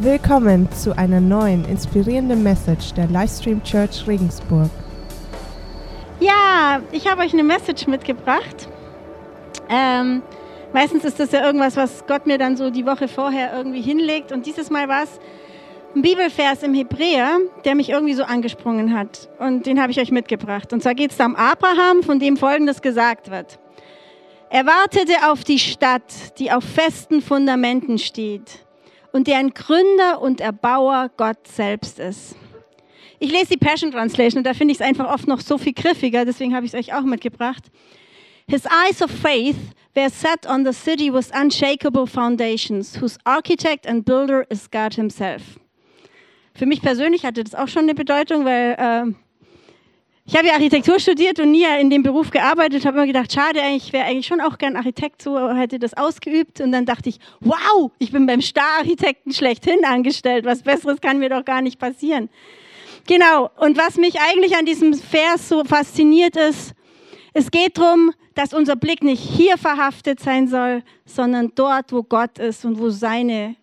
Willkommen 0.00 0.70
zu 0.70 0.96
einer 0.96 1.20
neuen 1.20 1.64
inspirierenden 1.64 2.44
Message 2.44 2.92
der 2.94 3.08
Livestream 3.08 3.60
Church 3.64 4.06
Regensburg. 4.06 4.70
Ja, 6.20 6.80
ich 6.92 7.10
habe 7.10 7.22
euch 7.22 7.32
eine 7.32 7.42
Message 7.42 7.88
mitgebracht. 7.88 8.68
Ähm, 9.68 10.22
meistens 10.72 11.04
ist 11.04 11.18
das 11.18 11.32
ja 11.32 11.44
irgendwas, 11.44 11.76
was 11.76 12.06
Gott 12.06 12.28
mir 12.28 12.38
dann 12.38 12.56
so 12.56 12.70
die 12.70 12.86
Woche 12.86 13.08
vorher 13.08 13.52
irgendwie 13.52 13.80
hinlegt. 13.80 14.30
Und 14.30 14.46
dieses 14.46 14.70
Mal 14.70 14.86
war 14.88 15.02
es 15.02 15.18
ein 15.96 16.02
Bibelvers 16.02 16.62
im 16.62 16.74
Hebräer, 16.74 17.38
der 17.64 17.74
mich 17.74 17.88
irgendwie 17.88 18.14
so 18.14 18.22
angesprungen 18.22 18.96
hat. 18.96 19.28
Und 19.40 19.66
den 19.66 19.82
habe 19.82 19.90
ich 19.90 19.98
euch 19.98 20.12
mitgebracht. 20.12 20.72
Und 20.72 20.80
zwar 20.80 20.94
geht 20.94 21.10
es 21.10 21.16
da 21.16 21.26
um 21.26 21.34
Abraham, 21.34 22.04
von 22.04 22.20
dem 22.20 22.36
Folgendes 22.36 22.82
gesagt 22.82 23.32
wird. 23.32 23.58
Er 24.48 24.64
wartete 24.64 25.28
auf 25.28 25.42
die 25.42 25.58
Stadt, 25.58 26.38
die 26.38 26.52
auf 26.52 26.62
festen 26.62 27.20
Fundamenten 27.20 27.98
steht 27.98 28.67
und 29.18 29.26
deren 29.26 29.52
Gründer 29.52 30.22
und 30.22 30.40
Erbauer 30.40 31.10
Gott 31.16 31.48
selbst 31.48 31.98
ist. 31.98 32.36
Ich 33.18 33.32
lese 33.32 33.48
die 33.48 33.56
Passion 33.56 33.90
Translation 33.90 34.38
und 34.38 34.44
da 34.44 34.54
finde 34.54 34.70
ich 34.70 34.78
es 34.78 34.86
einfach 34.86 35.12
oft 35.12 35.26
noch 35.26 35.40
so 35.40 35.58
viel 35.58 35.72
griffiger, 35.72 36.24
deswegen 36.24 36.54
habe 36.54 36.64
ich 36.64 36.72
es 36.72 36.78
euch 36.78 36.94
auch 36.94 37.02
mitgebracht. 37.02 37.64
His 38.46 38.64
eyes 38.66 39.02
of 39.02 39.10
faith 39.10 39.56
were 39.96 40.08
set 40.08 40.46
on 40.48 40.64
the 40.64 40.72
city 40.72 41.12
with 41.12 41.32
unshakable 41.34 42.06
foundations, 42.06 43.02
whose 43.02 43.18
architect 43.24 43.88
and 43.88 44.04
builder 44.04 44.46
is 44.50 44.70
God 44.70 44.94
himself. 44.94 45.42
Für 46.54 46.66
mich 46.66 46.80
persönlich 46.80 47.24
hatte 47.24 47.42
das 47.42 47.56
auch 47.56 47.66
schon 47.66 47.82
eine 47.82 47.96
Bedeutung, 47.96 48.44
weil 48.44 48.76
äh, 48.78 49.12
ich 50.28 50.36
habe 50.36 50.46
ja 50.46 50.52
Architektur 50.52 51.00
studiert 51.00 51.40
und 51.40 51.52
nie 51.52 51.64
in 51.80 51.88
dem 51.88 52.02
Beruf 52.02 52.30
gearbeitet, 52.30 52.84
habe 52.84 52.98
immer 52.98 53.06
gedacht, 53.06 53.32
schade, 53.32 53.60
ich 53.74 53.94
wäre 53.94 54.04
eigentlich 54.04 54.26
schon 54.26 54.42
auch 54.42 54.58
gern 54.58 54.76
Architekt, 54.76 55.22
so 55.22 55.54
hätte 55.54 55.78
das 55.78 55.94
ausgeübt. 55.94 56.60
Und 56.60 56.70
dann 56.70 56.84
dachte 56.84 57.08
ich, 57.08 57.18
wow, 57.40 57.90
ich 57.98 58.12
bin 58.12 58.26
beim 58.26 58.42
Star-Architekten 58.42 59.32
schlechthin 59.32 59.86
angestellt. 59.86 60.44
Was 60.44 60.62
Besseres 60.62 61.00
kann 61.00 61.18
mir 61.18 61.30
doch 61.30 61.46
gar 61.46 61.62
nicht 61.62 61.78
passieren. 61.78 62.28
Genau. 63.06 63.48
Und 63.56 63.78
was 63.78 63.96
mich 63.96 64.20
eigentlich 64.20 64.54
an 64.54 64.66
diesem 64.66 64.92
Vers 64.92 65.48
so 65.48 65.64
fasziniert 65.64 66.36
ist, 66.36 66.74
es 67.32 67.50
geht 67.50 67.78
darum, 67.78 68.12
dass 68.34 68.52
unser 68.52 68.76
Blick 68.76 69.02
nicht 69.02 69.22
hier 69.22 69.56
verhaftet 69.56 70.20
sein 70.20 70.46
soll, 70.46 70.82
sondern 71.06 71.52
dort, 71.54 71.90
wo 71.90 72.02
Gott 72.02 72.38
ist 72.38 72.66
und 72.66 72.78
wo 72.78 72.90
seine, 72.90 73.56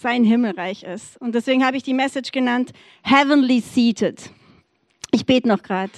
sein 0.00 0.22
Himmelreich 0.22 0.84
ist. 0.84 1.20
Und 1.20 1.34
deswegen 1.34 1.66
habe 1.66 1.76
ich 1.76 1.82
die 1.82 1.94
Message 1.94 2.30
genannt, 2.30 2.70
Heavenly 3.02 3.58
Seated. 3.58 4.30
Ich 5.16 5.24
bete 5.24 5.48
noch 5.48 5.62
gerade. 5.62 5.92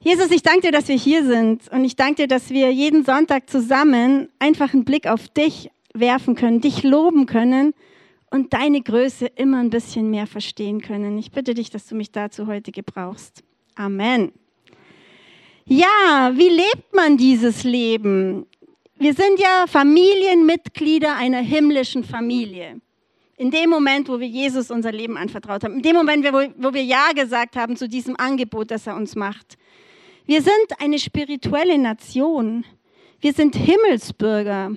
Jesus, 0.00 0.30
ich 0.30 0.42
danke 0.42 0.62
dir, 0.62 0.72
dass 0.72 0.88
wir 0.88 0.96
hier 0.96 1.22
sind 1.26 1.68
und 1.70 1.84
ich 1.84 1.96
danke 1.96 2.22
dir, 2.22 2.28
dass 2.28 2.48
wir 2.48 2.72
jeden 2.72 3.04
Sonntag 3.04 3.50
zusammen 3.50 4.30
einfach 4.38 4.72
einen 4.72 4.86
Blick 4.86 5.06
auf 5.06 5.28
dich 5.28 5.70
werfen 5.92 6.34
können, 6.34 6.62
dich 6.62 6.82
loben 6.82 7.26
können 7.26 7.74
und 8.30 8.54
deine 8.54 8.80
Größe 8.80 9.26
immer 9.26 9.58
ein 9.58 9.68
bisschen 9.68 10.08
mehr 10.08 10.26
verstehen 10.26 10.80
können. 10.80 11.18
Ich 11.18 11.30
bitte 11.30 11.52
dich, 11.52 11.68
dass 11.68 11.86
du 11.86 11.94
mich 11.94 12.10
dazu 12.10 12.46
heute 12.46 12.72
gebrauchst. 12.72 13.44
Amen. 13.74 14.32
Ja, 15.66 16.32
wie 16.32 16.48
lebt 16.48 16.94
man 16.94 17.18
dieses 17.18 17.64
Leben? 17.64 18.46
Wir 18.96 19.12
sind 19.12 19.38
ja 19.38 19.66
Familienmitglieder 19.66 21.16
einer 21.16 21.40
himmlischen 21.40 22.02
Familie. 22.02 22.80
In 23.36 23.50
dem 23.50 23.70
Moment, 23.70 24.08
wo 24.08 24.20
wir 24.20 24.26
Jesus 24.26 24.70
unser 24.70 24.92
Leben 24.92 25.16
anvertraut 25.16 25.64
haben, 25.64 25.76
in 25.76 25.82
dem 25.82 25.96
Moment, 25.96 26.24
wo 26.24 26.74
wir 26.74 26.84
Ja 26.84 27.12
gesagt 27.12 27.56
haben 27.56 27.76
zu 27.76 27.88
diesem 27.88 28.16
Angebot, 28.16 28.70
das 28.70 28.86
er 28.86 28.94
uns 28.94 29.16
macht. 29.16 29.56
Wir 30.26 30.42
sind 30.42 30.80
eine 30.80 30.98
spirituelle 30.98 31.78
Nation. 31.78 32.64
Wir 33.20 33.32
sind 33.32 33.56
Himmelsbürger. 33.56 34.72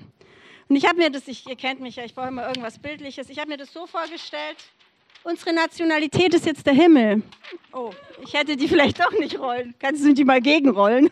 Und 0.67 0.75
ich 0.75 0.87
habe 0.87 0.97
mir 0.97 1.11
das, 1.11 1.27
ich, 1.27 1.47
ihr 1.47 1.55
kennt 1.55 1.81
mich 1.81 1.97
ja, 1.97 2.05
ich 2.05 2.15
brauche 2.15 2.29
immer 2.29 2.47
irgendwas 2.47 2.79
Bildliches, 2.79 3.29
ich 3.29 3.37
habe 3.37 3.49
mir 3.49 3.57
das 3.57 3.71
so 3.71 3.85
vorgestellt, 3.85 4.57
unsere 5.23 5.53
Nationalität 5.53 6.33
ist 6.33 6.45
jetzt 6.45 6.65
der 6.65 6.73
Himmel. 6.73 7.23
Oh, 7.73 7.91
ich 8.23 8.33
hätte 8.33 8.55
die 8.55 8.67
vielleicht 8.67 8.99
doch 8.99 9.11
nicht 9.11 9.39
rollen. 9.39 9.73
Kannst 9.79 10.05
du 10.05 10.13
die 10.13 10.23
mal 10.23 10.41
gegenrollen? 10.41 11.11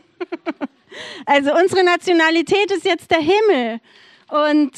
also 1.25 1.53
unsere 1.55 1.83
Nationalität 1.83 2.71
ist 2.71 2.85
jetzt 2.85 3.11
der 3.11 3.19
Himmel. 3.19 3.79
Und 4.29 4.71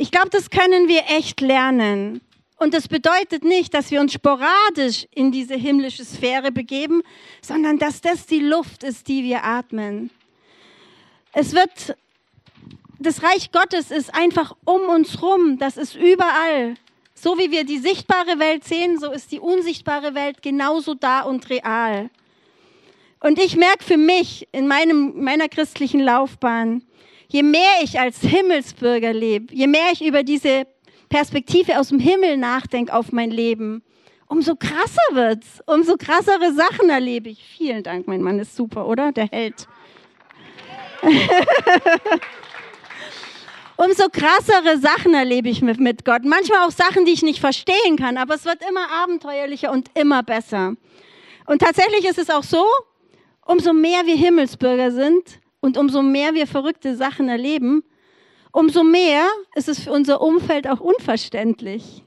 ich 0.00 0.10
glaube, 0.10 0.30
das 0.30 0.48
können 0.48 0.88
wir 0.88 1.02
echt 1.08 1.42
lernen. 1.42 2.22
Und 2.56 2.72
das 2.72 2.88
bedeutet 2.88 3.44
nicht, 3.44 3.74
dass 3.74 3.90
wir 3.90 4.00
uns 4.00 4.14
sporadisch 4.14 5.06
in 5.14 5.30
diese 5.30 5.56
himmlische 5.56 6.06
Sphäre 6.06 6.50
begeben, 6.50 7.02
sondern 7.42 7.78
dass 7.78 8.00
das 8.00 8.24
die 8.24 8.38
Luft 8.38 8.82
ist, 8.82 9.08
die 9.08 9.24
wir 9.24 9.44
atmen. 9.44 10.08
Es 11.34 11.52
wird, 11.52 11.98
das 12.98 13.22
Reich 13.22 13.52
Gottes 13.52 13.90
ist 13.90 14.14
einfach 14.14 14.56
um 14.64 14.88
uns 14.88 15.20
rum, 15.20 15.58
das 15.58 15.76
ist 15.76 15.94
überall. 15.96 16.76
So 17.14 17.36
wie 17.36 17.50
wir 17.50 17.64
die 17.64 17.78
sichtbare 17.78 18.38
Welt 18.38 18.64
sehen, 18.64 18.98
so 18.98 19.12
ist 19.12 19.30
die 19.30 19.40
unsichtbare 19.40 20.14
Welt 20.14 20.40
genauso 20.40 20.94
da 20.94 21.20
und 21.20 21.50
real. 21.50 22.08
Und 23.20 23.38
ich 23.38 23.54
merke 23.54 23.84
für 23.84 23.98
mich 23.98 24.48
in 24.50 24.66
meinem, 24.66 25.22
meiner 25.22 25.50
christlichen 25.50 26.00
Laufbahn, 26.00 26.82
je 27.30 27.42
mehr 27.42 27.82
ich 27.82 27.98
als 27.98 28.20
Himmelsbürger 28.20 29.12
lebe, 29.12 29.54
je 29.54 29.66
mehr 29.66 29.90
ich 29.92 30.04
über 30.04 30.22
diese 30.22 30.66
Perspektive 31.08 31.78
aus 31.78 31.88
dem 31.88 31.98
Himmel 31.98 32.36
nachdenke 32.36 32.92
auf 32.92 33.12
mein 33.12 33.30
Leben, 33.30 33.82
umso 34.26 34.56
krasser 34.56 35.00
wird's, 35.12 35.62
umso 35.66 35.96
krassere 35.96 36.52
Sachen 36.52 36.90
erlebe 36.90 37.30
ich. 37.30 37.42
Vielen 37.56 37.82
Dank, 37.82 38.06
mein 38.06 38.22
Mann 38.22 38.38
ist 38.38 38.54
super, 38.54 38.86
oder? 38.86 39.12
Der 39.12 39.28
Held. 39.28 39.66
umso 43.76 44.08
krassere 44.08 44.78
Sachen 44.78 45.14
erlebe 45.14 45.48
ich 45.48 45.62
mit, 45.62 45.80
mit 45.80 46.04
Gott. 46.04 46.24
Manchmal 46.24 46.66
auch 46.66 46.70
Sachen, 46.70 47.04
die 47.04 47.12
ich 47.12 47.22
nicht 47.22 47.40
verstehen 47.40 47.96
kann, 47.96 48.16
aber 48.16 48.34
es 48.34 48.44
wird 48.44 48.58
immer 48.68 48.90
abenteuerlicher 49.02 49.72
und 49.72 49.88
immer 49.94 50.22
besser. 50.22 50.74
Und 51.46 51.60
tatsächlich 51.62 52.04
ist 52.04 52.18
es 52.18 52.28
auch 52.28 52.44
so, 52.44 52.64
umso 53.46 53.72
mehr 53.72 54.04
wir 54.04 54.16
Himmelsbürger 54.16 54.92
sind, 54.92 55.40
und 55.60 55.76
umso 55.76 56.02
mehr 56.02 56.34
wir 56.34 56.46
verrückte 56.46 56.96
Sachen 56.96 57.28
erleben, 57.28 57.82
umso 58.52 58.82
mehr 58.82 59.28
ist 59.54 59.68
es 59.68 59.80
für 59.80 59.92
unser 59.92 60.20
Umfeld 60.20 60.68
auch 60.68 60.80
unverständlich. 60.80 62.04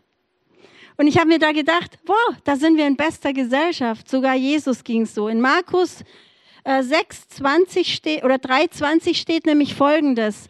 Und 0.98 1.08
ich 1.08 1.18
habe 1.18 1.28
mir 1.28 1.40
da 1.40 1.52
gedacht, 1.52 2.00
boah, 2.06 2.38
da 2.44 2.56
sind 2.56 2.78
wir 2.78 2.86
in 2.86 2.96
bester 2.96 3.34
Gesellschaft. 3.34 4.10
Sogar 4.10 4.36
Jesus 4.36 4.84
ging 4.84 5.06
so. 5.06 5.28
In 5.28 5.42
Markus 5.42 6.04
äh, 6.64 6.84
6, 6.84 7.30
20 7.30 7.94
steht, 7.94 8.24
oder 8.24 8.38
3, 8.38 8.68
20 8.68 9.18
steht 9.18 9.46
nämlich 9.46 9.74
Folgendes. 9.74 10.48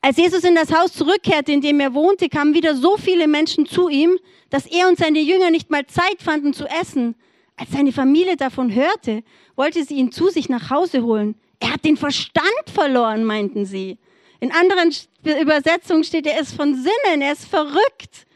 Als 0.00 0.16
Jesus 0.18 0.44
in 0.44 0.54
das 0.54 0.72
Haus 0.72 0.92
zurückkehrte, 0.92 1.50
in 1.50 1.60
dem 1.60 1.80
er 1.80 1.94
wohnte, 1.94 2.28
kamen 2.28 2.54
wieder 2.54 2.76
so 2.76 2.96
viele 2.96 3.26
Menschen 3.26 3.66
zu 3.66 3.88
ihm, 3.88 4.18
dass 4.50 4.66
er 4.66 4.88
und 4.88 4.98
seine 4.98 5.20
Jünger 5.20 5.50
nicht 5.50 5.70
mal 5.70 5.86
Zeit 5.86 6.20
fanden 6.22 6.52
zu 6.52 6.66
essen. 6.66 7.16
Als 7.56 7.70
seine 7.70 7.90
Familie 7.90 8.36
davon 8.36 8.74
hörte, 8.74 9.24
wollte 9.56 9.82
sie 9.82 9.94
ihn 9.94 10.12
zu 10.12 10.28
sich 10.28 10.48
nach 10.48 10.70
Hause 10.70 11.02
holen. 11.02 11.36
Er 11.60 11.72
hat 11.72 11.84
den 11.84 11.96
Verstand 11.96 12.70
verloren, 12.72 13.24
meinten 13.24 13.66
sie. 13.66 13.98
In 14.40 14.52
anderen 14.52 14.94
Übersetzungen 15.40 16.04
steht, 16.04 16.26
er 16.26 16.40
ist 16.40 16.54
von 16.54 16.74
Sinnen, 16.74 17.22
er 17.22 17.32
ist 17.32 17.46
verrückt. 17.46 18.26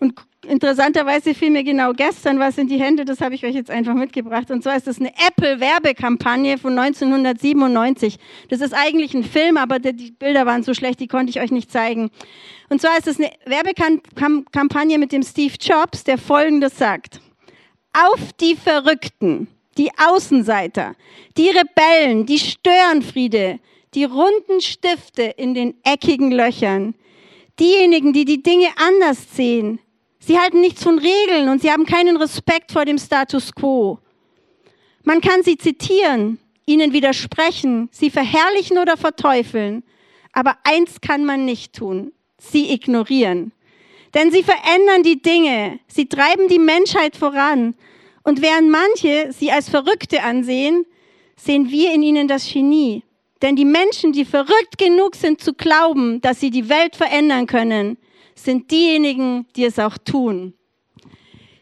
Und 0.00 0.14
interessanterweise 0.46 1.34
fiel 1.34 1.50
mir 1.50 1.64
genau 1.64 1.92
gestern 1.92 2.38
was 2.38 2.58
in 2.58 2.68
die 2.68 2.80
Hände, 2.80 3.04
das 3.04 3.20
habe 3.20 3.34
ich 3.34 3.44
euch 3.44 3.54
jetzt 3.54 3.70
einfach 3.70 3.94
mitgebracht. 3.94 4.50
Und 4.50 4.62
zwar 4.62 4.76
ist 4.76 4.86
das 4.86 4.98
eine 4.98 5.12
Apple-Werbekampagne 5.28 6.58
von 6.58 6.78
1997. 6.78 8.18
Das 8.48 8.60
ist 8.60 8.74
eigentlich 8.74 9.14
ein 9.14 9.24
Film, 9.24 9.56
aber 9.56 9.78
die 9.78 10.12
Bilder 10.12 10.46
waren 10.46 10.62
so 10.62 10.74
schlecht, 10.74 11.00
die 11.00 11.08
konnte 11.08 11.30
ich 11.30 11.40
euch 11.40 11.50
nicht 11.50 11.70
zeigen. 11.70 12.10
Und 12.68 12.80
zwar 12.80 12.96
ist 12.96 13.08
es 13.08 13.18
eine 13.18 13.30
Werbekampagne 13.46 14.98
mit 14.98 15.12
dem 15.12 15.22
Steve 15.22 15.54
Jobs, 15.60 16.04
der 16.04 16.18
Folgendes 16.18 16.78
sagt. 16.78 17.20
Auf 17.92 18.32
die 18.34 18.54
Verrückten 18.54 19.48
die 19.78 19.90
Außenseiter, 19.96 20.94
die 21.36 21.50
Rebellen, 21.50 22.26
die 22.26 22.38
Störenfriede, 22.38 23.60
die 23.94 24.04
runden 24.04 24.60
Stifte 24.60 25.22
in 25.22 25.54
den 25.54 25.74
eckigen 25.84 26.32
Löchern, 26.32 26.94
diejenigen, 27.58 28.12
die 28.12 28.24
die 28.24 28.42
Dinge 28.42 28.68
anders 28.76 29.34
sehen. 29.34 29.78
Sie 30.18 30.38
halten 30.38 30.60
nichts 30.60 30.82
von 30.82 30.98
Regeln 30.98 31.48
und 31.48 31.62
sie 31.62 31.70
haben 31.70 31.86
keinen 31.86 32.16
Respekt 32.16 32.72
vor 32.72 32.84
dem 32.84 32.98
Status 32.98 33.54
quo. 33.54 33.98
Man 35.04 35.20
kann 35.20 35.42
sie 35.42 35.56
zitieren, 35.56 36.38
ihnen 36.66 36.92
widersprechen, 36.92 37.88
sie 37.92 38.10
verherrlichen 38.10 38.78
oder 38.78 38.96
verteufeln, 38.96 39.84
aber 40.32 40.58
eins 40.64 41.00
kann 41.00 41.24
man 41.24 41.44
nicht 41.44 41.72
tun, 41.72 42.12
sie 42.36 42.70
ignorieren. 42.72 43.52
Denn 44.12 44.30
sie 44.30 44.42
verändern 44.42 45.02
die 45.02 45.22
Dinge, 45.22 45.80
sie 45.86 46.06
treiben 46.06 46.48
die 46.48 46.58
Menschheit 46.58 47.16
voran 47.16 47.74
und 48.28 48.42
während 48.42 48.68
manche 48.68 49.32
sie 49.32 49.50
als 49.50 49.70
Verrückte 49.70 50.22
ansehen, 50.22 50.84
sehen 51.34 51.70
wir 51.70 51.94
in 51.94 52.02
ihnen 52.02 52.28
das 52.28 52.46
Genie. 52.52 53.02
Denn 53.40 53.56
die 53.56 53.64
Menschen, 53.64 54.12
die 54.12 54.26
verrückt 54.26 54.76
genug 54.76 55.16
sind 55.16 55.40
zu 55.40 55.54
glauben, 55.54 56.20
dass 56.20 56.38
sie 56.38 56.50
die 56.50 56.68
Welt 56.68 56.94
verändern 56.94 57.46
können, 57.46 57.96
sind 58.34 58.70
diejenigen, 58.70 59.46
die 59.56 59.64
es 59.64 59.78
auch 59.78 59.96
tun. 59.96 60.52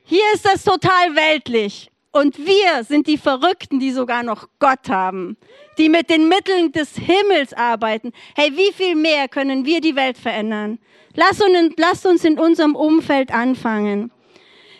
Hier 0.03 0.25
ist 0.35 0.45
das 0.45 0.65
total 0.65 1.15
weltlich. 1.15 1.89
Und 2.11 2.37
wir 2.37 2.83
sind 2.83 3.07
die 3.07 3.19
Verrückten, 3.19 3.79
die 3.79 3.93
sogar 3.93 4.25
noch 4.25 4.49
Gott 4.59 4.89
haben, 4.89 5.37
die 5.79 5.89
mit 5.89 6.11
den 6.11 6.27
Mitteln 6.27 6.73
des 6.73 6.97
Himmels 6.97 7.53
arbeiten. 7.53 8.11
Hey, 8.35 8.51
wie 8.57 8.73
viel 8.73 8.97
mehr 8.97 9.29
können 9.29 9.65
wir 9.65 9.81
die 9.81 9.95
Welt 9.95 10.19
verändern? 10.19 10.81
Lasst 11.15 11.45
uns, 11.45 12.05
uns 12.05 12.25
in 12.25 12.41
unserem 12.41 12.75
Umfeld 12.75 13.33
anfangen. 13.33 14.11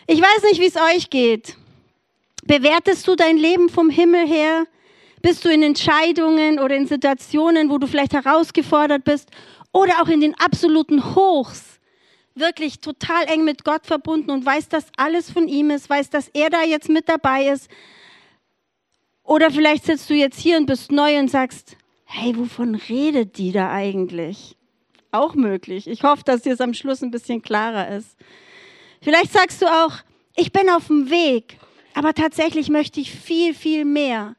Ich 0.05 0.19
weiß 0.21 0.43
nicht, 0.51 0.59
wie 0.59 0.67
es 0.67 0.75
euch 0.75 1.09
geht. 1.09 1.55
Bewertest 2.47 3.07
du 3.07 3.15
dein 3.15 3.37
Leben 3.37 3.69
vom 3.69 3.89
Himmel 3.89 4.25
her? 4.25 4.65
Bist 5.21 5.43
du 5.43 5.49
in 5.49 5.63
Entscheidungen 5.63 6.59
oder 6.59 6.75
in 6.75 6.87
Situationen, 6.87 7.69
wo 7.69 7.77
du 7.77 7.87
vielleicht 7.87 8.13
herausgefordert 8.13 9.03
bist 9.03 9.29
oder 9.73 10.01
auch 10.01 10.07
in 10.07 10.21
den 10.21 10.33
absoluten 10.39 11.15
Hochs 11.15 11.79
wirklich 12.35 12.79
total 12.79 13.25
eng 13.25 13.43
mit 13.43 13.65
Gott 13.65 13.85
verbunden 13.85 14.31
und 14.31 14.45
weiß, 14.45 14.69
dass 14.69 14.85
alles 14.95 15.29
von 15.29 15.47
ihm 15.47 15.71
ist, 15.71 15.89
weiß, 15.89 16.09
dass 16.09 16.29
er 16.29 16.49
da 16.49 16.63
jetzt 16.63 16.87
mit 16.87 17.09
dabei 17.09 17.47
ist. 17.49 17.69
Oder 19.23 19.51
vielleicht 19.51 19.85
sitzt 19.85 20.09
du 20.09 20.13
jetzt 20.13 20.39
hier 20.39 20.57
und 20.57 20.67
bist 20.67 20.91
neu 20.91 21.19
und 21.19 21.29
sagst, 21.29 21.75
hey, 22.05 22.37
wovon 22.37 22.75
redet 22.75 23.37
die 23.37 23.51
da 23.51 23.71
eigentlich? 23.71 24.55
Auch 25.11 25.35
möglich. 25.35 25.87
Ich 25.87 26.03
hoffe, 26.03 26.23
dass 26.23 26.43
dir 26.43 26.53
es 26.53 26.61
am 26.61 26.73
Schluss 26.73 27.01
ein 27.01 27.11
bisschen 27.11 27.41
klarer 27.41 27.89
ist. 27.89 28.15
Vielleicht 29.01 29.33
sagst 29.33 29.61
du 29.61 29.65
auch, 29.65 29.95
ich 30.35 30.53
bin 30.53 30.69
auf 30.69 30.87
dem 30.87 31.09
Weg, 31.09 31.57
aber 31.97 32.13
tatsächlich 32.13 32.69
möchte 32.69 32.99
ich 32.99 33.11
viel, 33.11 33.55
viel 33.55 33.83
mehr 33.83 34.35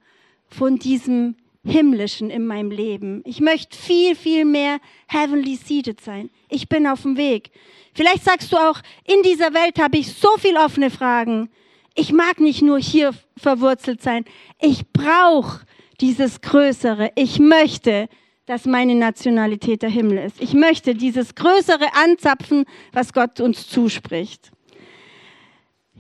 von 0.47 0.79
diesem 0.79 1.35
Himmlischen 1.65 2.31
in 2.31 2.47
meinem 2.47 2.71
Leben. 2.71 3.21
Ich 3.25 3.41
möchte 3.41 3.77
viel, 3.77 4.15
viel 4.15 4.45
mehr 4.45 4.79
heavenly 5.09 5.57
seated 5.57 6.01
sein. 6.01 6.31
Ich 6.49 6.69
bin 6.69 6.87
auf 6.87 7.03
dem 7.03 7.17
Weg. 7.17 7.51
Vielleicht 7.95 8.23
sagst 8.23 8.53
du 8.53 8.57
auch, 8.57 8.81
in 9.05 9.23
dieser 9.25 9.55
Welt 9.55 9.81
habe 9.81 9.99
ich 9.99 10.13
so 10.13 10.29
viele 10.39 10.61
offene 10.61 10.89
Fragen. 10.89 11.51
Ich 11.97 12.13
mag 12.13 12.39
nicht 12.39 12.63
nur 12.63 12.79
hier 12.79 13.11
verwurzelt 13.37 14.03
sein. 14.03 14.25
Ich 14.61 14.93
brauche 14.93 15.63
dieses 16.01 16.41
Größere. 16.41 17.11
Ich 17.17 17.41
möchte, 17.41 18.09
dass 18.47 18.67
meine 18.67 18.95
Nationalität 18.95 19.83
der 19.83 19.91
Himmel 19.91 20.19
ist. 20.19 20.41
Ich 20.41 20.55
möchte 20.55 20.95
dieses 20.95 21.35
Größere 21.35 21.93
anzapfen, 22.05 22.67
was 22.93 23.13
Gott 23.13 23.41
uns 23.41 23.67
zuspricht. 23.67 24.53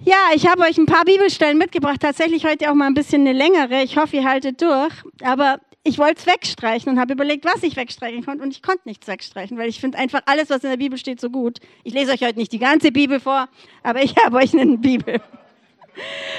Ja, 0.05 0.17
ich 0.35 0.47
habe 0.47 0.63
euch 0.63 0.79
ein 0.79 0.87
paar 0.87 1.05
Bibelstellen 1.05 1.59
mitgebracht, 1.59 2.01
tatsächlich 2.01 2.45
heute 2.45 2.71
auch 2.71 2.75
mal 2.75 2.87
ein 2.87 2.95
bisschen 2.95 3.23
eine 3.23 3.33
längere. 3.33 3.83
Ich 3.83 3.97
hoffe, 3.97 4.17
ihr 4.17 4.25
haltet 4.25 4.63
durch. 4.63 4.93
Aber 5.23 5.59
ich 5.85 5.99
wollte 5.99 6.21
es 6.21 6.27
wegstreichen 6.27 6.93
und 6.93 7.01
habe 7.01 7.15
überlegt, 7.15 7.45
was 7.45 7.63
ich 7.63 7.77
wegstreichen 7.77 8.25
konnte 8.25 8.43
und 8.43 8.51
ich 8.51 8.63
konnte 8.63 8.83
nichts 8.85 9.07
wegstreichen, 9.09 9.59
weil 9.59 9.69
ich 9.69 9.81
finde 9.81 9.99
einfach 9.99 10.21
alles, 10.27 10.51
was 10.51 10.63
in 10.63 10.71
der 10.71 10.77
Bibel 10.77 10.99
steht, 10.99 11.21
so 11.21 11.31
gut. 11.31 11.59
Ich 11.83 11.95
lese 11.95 12.13
euch 12.13 12.23
heute 12.23 12.39
nicht 12.39 12.53
die 12.53 12.59
ganze 12.59 12.93
Bibel 12.93 13.21
vor, 13.21 13.49
aber 13.83 14.03
ich 14.03 14.15
habe 14.25 14.37
euch 14.37 14.53
eine 14.53 14.79
Bibel. 14.79 15.21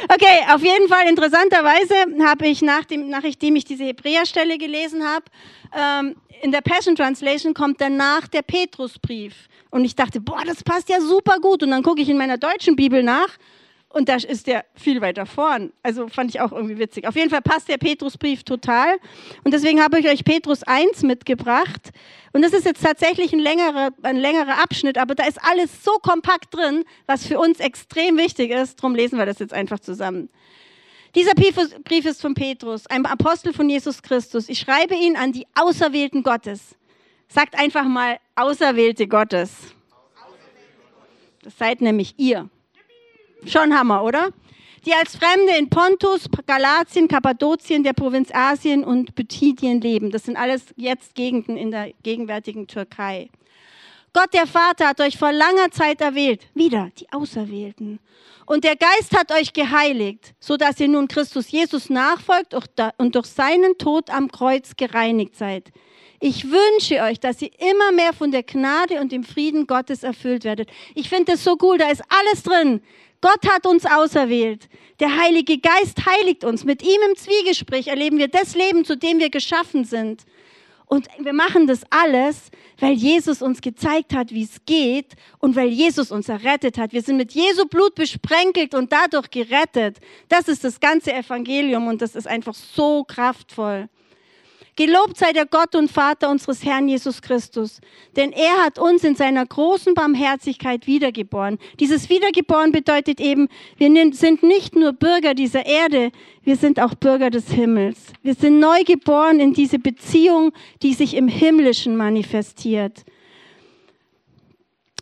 Okay, 0.07 0.39
auf 0.53 0.63
jeden 0.63 0.87
Fall 0.87 1.07
interessanterweise 1.07 1.95
habe 2.25 2.47
ich, 2.47 2.61
nachdem, 2.61 3.09
nachdem 3.09 3.55
ich 3.55 3.65
diese 3.65 3.83
Hebräerstelle 3.83 4.57
gelesen 4.57 5.03
habe, 5.03 5.25
ähm, 5.77 6.15
in 6.41 6.51
der 6.51 6.61
Passion 6.61 6.95
Translation 6.95 7.53
kommt 7.53 7.81
danach 7.81 8.27
der 8.27 8.41
Petrusbrief. 8.41 9.49
Und 9.71 9.85
ich 9.85 9.95
dachte, 9.95 10.21
boah, 10.21 10.41
das 10.45 10.63
passt 10.63 10.89
ja 10.89 11.01
super 11.01 11.39
gut. 11.39 11.63
Und 11.63 11.71
dann 11.71 11.83
gucke 11.83 12.01
ich 12.01 12.09
in 12.09 12.17
meiner 12.17 12.37
deutschen 12.37 12.75
Bibel 12.75 13.03
nach 13.03 13.37
und 13.91 14.07
da 14.07 14.15
ist 14.15 14.45
der 14.45 14.65
viel 14.75 15.01
weiter 15.01 15.25
vorn. 15.25 15.73
Also 15.81 16.07
fand 16.07 16.29
ich 16.29 16.41
auch 16.41 16.51
irgendwie 16.51 16.77
witzig. 16.77 17.07
Auf 17.07 17.15
jeden 17.15 17.31
Fall 17.31 17.41
passt 17.41 17.69
der 17.69 17.77
Petrusbrief 17.77 18.43
total. 18.43 18.97
Und 19.43 19.53
deswegen 19.53 19.81
habe 19.81 19.99
ich 19.99 20.07
euch 20.07 20.23
Petrus 20.23 20.63
1 20.63 21.03
mitgebracht. 21.03 21.91
Und 22.31 22.43
das 22.43 22.53
ist 22.53 22.65
jetzt 22.65 22.83
tatsächlich 22.83 23.33
ein 23.33 23.39
längerer, 23.39 23.89
ein 24.03 24.17
längerer 24.17 24.61
Abschnitt, 24.61 24.97
aber 24.97 25.15
da 25.15 25.25
ist 25.25 25.39
alles 25.43 25.83
so 25.83 25.91
kompakt 26.01 26.53
drin, 26.53 26.83
was 27.07 27.25
für 27.25 27.39
uns 27.39 27.59
extrem 27.59 28.17
wichtig 28.17 28.51
ist. 28.51 28.79
Darum 28.79 28.95
lesen 28.95 29.17
wir 29.17 29.25
das 29.25 29.39
jetzt 29.39 29.53
einfach 29.53 29.79
zusammen. 29.79 30.29
Dieser 31.15 31.33
Brief 31.33 32.05
ist 32.05 32.21
von 32.21 32.35
Petrus, 32.35 32.85
einem 32.85 33.07
Apostel 33.07 33.51
von 33.51 33.67
Jesus 33.67 34.03
Christus. 34.03 34.47
Ich 34.47 34.59
schreibe 34.59 34.93
ihn 34.93 35.15
an 35.15 35.31
die 35.31 35.47
Auserwählten 35.55 36.21
Gottes. 36.21 36.75
Sagt 37.27 37.57
einfach 37.57 37.85
mal 37.85 38.19
Auserwählte 38.35 39.07
Gottes. 39.07 39.51
Das 41.41 41.57
seid 41.57 41.81
nämlich 41.81 42.13
ihr. 42.17 42.49
Schon 43.45 43.73
Hammer, 43.73 44.03
oder? 44.03 44.29
Die 44.85 44.93
als 44.93 45.15
Fremde 45.15 45.57
in 45.57 45.69
Pontus, 45.69 46.29
Galatien, 46.47 47.07
Kappadokien, 47.07 47.83
der 47.83 47.93
Provinz 47.93 48.29
Asien 48.33 48.83
und 48.83 49.13
Bithydien 49.15 49.81
leben. 49.81 50.11
Das 50.11 50.23
sind 50.23 50.37
alles 50.37 50.73
jetzt 50.77 51.15
Gegenden 51.15 51.57
in 51.57 51.71
der 51.71 51.91
gegenwärtigen 52.03 52.67
Türkei. 52.67 53.29
Gott 54.13 54.33
der 54.33 54.47
Vater 54.47 54.87
hat 54.87 55.01
euch 55.01 55.17
vor 55.17 55.31
langer 55.31 55.69
Zeit 55.71 56.01
erwählt. 56.01 56.47
Wieder 56.53 56.89
die 56.97 57.11
Auserwählten. 57.11 57.99
Und 58.45 58.63
der 58.63 58.75
Geist 58.75 59.15
hat 59.15 59.31
euch 59.31 59.53
geheiligt, 59.53 60.33
so 60.39 60.57
dass 60.57 60.79
ihr 60.79 60.87
nun 60.87 61.07
Christus 61.07 61.51
Jesus 61.51 61.89
nachfolgt 61.89 62.55
und 62.97 63.15
durch 63.15 63.27
seinen 63.27 63.77
Tod 63.77 64.09
am 64.09 64.31
Kreuz 64.31 64.75
gereinigt 64.75 65.35
seid. 65.35 65.71
Ich 66.19 66.45
wünsche 66.49 67.01
euch, 67.03 67.19
dass 67.19 67.41
ihr 67.41 67.51
immer 67.59 67.91
mehr 67.91 68.11
von 68.11 68.31
der 68.31 68.43
Gnade 68.43 68.99
und 68.99 69.11
dem 69.11 69.23
Frieden 69.23 69.67
Gottes 69.67 70.03
erfüllt 70.03 70.43
werdet. 70.43 70.69
Ich 70.95 71.07
finde 71.07 71.33
das 71.33 71.43
so 71.43 71.57
cool, 71.61 71.77
da 71.77 71.89
ist 71.89 72.03
alles 72.09 72.43
drin. 72.43 72.81
Gott 73.21 73.47
hat 73.49 73.65
uns 73.65 73.85
auserwählt. 73.85 74.69
Der 74.99 75.17
Heilige 75.17 75.57
Geist 75.57 76.05
heiligt 76.05 76.43
uns. 76.43 76.63
Mit 76.63 76.81
ihm 76.81 76.99
im 77.09 77.15
Zwiegespräch 77.15 77.87
erleben 77.87 78.17
wir 78.17 78.27
das 78.27 78.55
Leben, 78.55 78.85
zu 78.85 78.95
dem 78.95 79.19
wir 79.19 79.29
geschaffen 79.29 79.85
sind. 79.85 80.23
Und 80.85 81.07
wir 81.19 81.33
machen 81.33 81.67
das 81.67 81.81
alles, 81.91 82.49
weil 82.79 82.93
Jesus 82.93 83.43
uns 83.43 83.61
gezeigt 83.61 84.13
hat, 84.13 84.31
wie 84.31 84.43
es 84.43 84.65
geht 84.65 85.13
und 85.37 85.55
weil 85.55 85.67
Jesus 85.67 86.11
uns 86.11 86.29
errettet 86.29 86.79
hat. 86.79 86.93
Wir 86.93 87.03
sind 87.03 87.17
mit 87.17 87.31
Jesu 87.31 87.67
Blut 87.67 87.93
besprenkelt 87.93 88.73
und 88.73 88.91
dadurch 88.91 89.29
gerettet. 89.29 89.97
Das 90.29 90.47
ist 90.47 90.63
das 90.63 90.79
ganze 90.79 91.13
Evangelium 91.13 91.87
und 91.87 92.01
das 92.01 92.15
ist 92.15 92.27
einfach 92.27 92.55
so 92.55 93.03
kraftvoll. 93.03 93.87
Gelobt 94.79 95.17
sei 95.17 95.33
der 95.33 95.45
Gott 95.45 95.75
und 95.75 95.91
Vater 95.91 96.29
unseres 96.29 96.63
Herrn 96.63 96.87
Jesus 96.87 97.21
Christus, 97.21 97.81
denn 98.15 98.31
er 98.31 98.63
hat 98.63 98.79
uns 98.79 99.03
in 99.03 99.13
seiner 99.13 99.45
großen 99.45 99.93
Barmherzigkeit 99.93 100.87
wiedergeboren. 100.87 101.59
Dieses 101.81 102.09
Wiedergeboren 102.09 102.71
bedeutet 102.71 103.19
eben, 103.19 103.49
wir 103.75 103.89
sind 104.13 104.41
nicht 104.41 104.77
nur 104.77 104.93
Bürger 104.93 105.33
dieser 105.33 105.65
Erde, 105.65 106.13
wir 106.43 106.55
sind 106.55 106.79
auch 106.79 106.95
Bürger 106.95 107.29
des 107.29 107.51
Himmels. 107.51 108.13
Wir 108.23 108.35
sind 108.35 108.61
neu 108.61 108.85
geboren 108.85 109.41
in 109.41 109.51
diese 109.51 109.79
Beziehung, 109.79 110.53
die 110.81 110.93
sich 110.93 111.13
im 111.13 111.27
Himmlischen 111.27 111.97
manifestiert. 111.97 113.03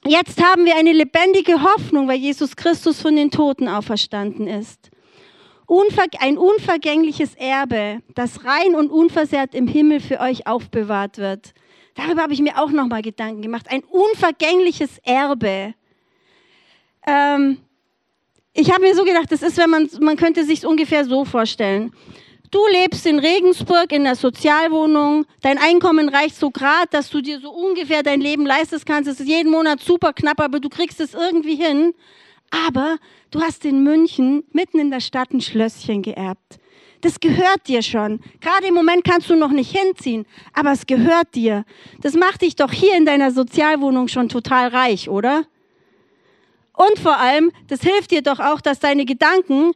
Jetzt 0.07 0.41
haben 0.41 0.65
wir 0.65 0.75
eine 0.75 0.91
lebendige 0.91 1.61
Hoffnung, 1.61 2.07
weil 2.07 2.17
Jesus 2.17 2.55
Christus 2.55 2.99
von 2.99 3.15
den 3.15 3.29
Toten 3.29 3.67
auferstanden 3.67 4.47
ist 4.47 4.89
ein 6.19 6.37
unvergängliches 6.37 7.35
Erbe, 7.35 8.01
das 8.15 8.45
rein 8.45 8.75
und 8.75 8.89
unversehrt 8.89 9.53
im 9.53 9.67
Himmel 9.67 9.99
für 9.99 10.19
euch 10.19 10.47
aufbewahrt 10.47 11.17
wird. 11.17 11.53
Darüber 11.95 12.21
habe 12.21 12.33
ich 12.33 12.41
mir 12.41 12.57
auch 12.57 12.69
nochmal 12.69 13.01
Gedanken 13.01 13.41
gemacht. 13.41 13.65
Ein 13.69 13.83
unvergängliches 13.83 14.99
Erbe. 15.03 15.73
Ähm, 17.05 17.57
ich 18.53 18.71
habe 18.71 18.81
mir 18.81 18.95
so 18.95 19.03
gedacht, 19.03 19.31
das 19.31 19.41
ist, 19.41 19.57
wenn 19.57 19.69
man, 19.69 19.89
man 19.99 20.15
könnte 20.15 20.43
sich 20.45 20.65
ungefähr 20.65 21.05
so 21.05 21.25
vorstellen. 21.25 21.91
Du 22.49 22.59
lebst 22.71 23.05
in 23.05 23.19
Regensburg 23.19 23.91
in 23.91 24.05
der 24.05 24.15
Sozialwohnung, 24.15 25.25
dein 25.41 25.57
Einkommen 25.57 26.07
reicht 26.07 26.37
so 26.37 26.49
grad, 26.49 26.93
dass 26.93 27.09
du 27.09 27.21
dir 27.21 27.41
so 27.41 27.51
ungefähr 27.51 28.03
dein 28.03 28.21
Leben 28.21 28.45
leisten 28.45 28.79
kannst. 28.85 29.09
Es 29.09 29.19
ist 29.19 29.27
jeden 29.27 29.51
Monat 29.51 29.81
super 29.81 30.13
knapp, 30.13 30.39
aber 30.39 30.61
du 30.61 30.69
kriegst 30.69 31.01
es 31.01 31.13
irgendwie 31.13 31.55
hin. 31.55 31.93
Aber 32.49 32.97
du 33.31 33.41
hast 33.41 33.65
in 33.65 33.83
München 33.83 34.43
mitten 34.51 34.79
in 34.79 34.91
der 34.91 34.99
Stadt 34.99 35.31
ein 35.31 35.41
Schlösschen 35.41 36.01
geerbt. 36.01 36.59
Das 37.01 37.19
gehört 37.19 37.67
dir 37.67 37.81
schon. 37.83 38.21
Gerade 38.41 38.67
im 38.67 38.73
Moment 38.73 39.03
kannst 39.03 39.29
du 39.29 39.35
noch 39.35 39.51
nicht 39.51 39.75
hinziehen, 39.75 40.25
aber 40.53 40.71
es 40.71 40.85
gehört 40.85 41.35
dir. 41.35 41.63
Das 42.01 42.13
macht 42.13 42.41
dich 42.41 42.55
doch 42.55 42.71
hier 42.71 42.95
in 42.95 43.05
deiner 43.05 43.31
Sozialwohnung 43.31 44.07
schon 44.07 44.29
total 44.29 44.69
reich, 44.69 45.09
oder? 45.09 45.43
Und 46.73 46.99
vor 46.99 47.17
allem, 47.17 47.51
das 47.67 47.81
hilft 47.81 48.11
dir 48.11 48.21
doch 48.21 48.39
auch, 48.39 48.61
dass 48.61 48.79
deine 48.79 49.05
Gedanken 49.05 49.71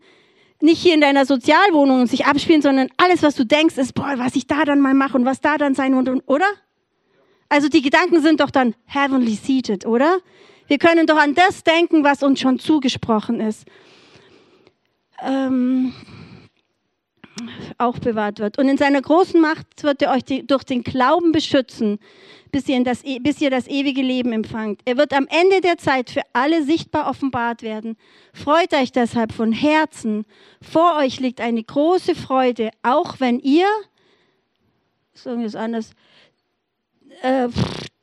nicht 0.61 0.81
hier 0.81 0.93
in 0.93 1.01
deiner 1.01 1.25
Sozialwohnung 1.25 2.05
sich 2.05 2.25
abspielen, 2.25 2.61
sondern 2.61 2.89
alles, 2.97 3.23
was 3.23 3.35
du 3.35 3.45
denkst, 3.45 3.77
ist, 3.77 3.93
boah, 3.93 4.13
was 4.17 4.35
ich 4.35 4.47
da 4.47 4.65
dann 4.65 4.79
mal 4.79 4.93
mache 4.93 5.17
und 5.17 5.25
was 5.25 5.41
da 5.41 5.57
dann 5.57 5.73
sein 5.73 5.93
und, 5.95 6.07
und 6.09 6.21
oder? 6.27 6.45
Also 7.49 7.67
die 7.67 7.81
Gedanken 7.81 8.21
sind 8.21 8.39
doch 8.39 8.51
dann 8.51 8.75
heavenly 8.85 9.35
seated, 9.35 9.85
oder? 9.85 10.19
Wir 10.71 10.77
können 10.77 11.05
doch 11.05 11.17
an 11.17 11.35
das 11.35 11.65
denken, 11.65 12.05
was 12.05 12.23
uns 12.23 12.39
schon 12.39 12.57
zugesprochen 12.57 13.41
ist. 13.41 13.65
Ähm, 15.21 15.91
auch 17.77 17.99
bewahrt 17.99 18.39
wird. 18.39 18.57
Und 18.57 18.69
in 18.69 18.77
seiner 18.77 19.01
großen 19.01 19.41
Macht 19.41 19.83
wird 19.83 20.01
er 20.01 20.13
euch 20.13 20.23
die, 20.23 20.47
durch 20.47 20.63
den 20.63 20.85
Glauben 20.85 21.33
beschützen, 21.33 21.99
bis 22.53 22.69
ihr, 22.69 22.81
das, 22.85 23.03
e, 23.03 23.19
bis 23.19 23.41
ihr 23.41 23.49
das 23.49 23.67
ewige 23.67 24.01
Leben 24.01 24.31
empfangt. 24.31 24.79
Er 24.85 24.95
wird 24.95 25.11
am 25.11 25.27
Ende 25.27 25.59
der 25.59 25.77
Zeit 25.77 26.09
für 26.09 26.21
alle 26.31 26.63
sichtbar 26.63 27.09
offenbart 27.09 27.63
werden. 27.63 27.97
Freut 28.33 28.73
euch 28.73 28.93
deshalb 28.93 29.33
von 29.33 29.51
Herzen. 29.51 30.23
Vor 30.61 30.95
euch 30.99 31.19
liegt 31.19 31.41
eine 31.41 31.61
große 31.61 32.15
Freude, 32.15 32.69
auch 32.81 33.19
wenn 33.19 33.41
ihr, 33.41 33.67
ist 35.13 35.25
irgendwas 35.25 35.55
anderes, 35.57 35.91
äh, 37.21 37.47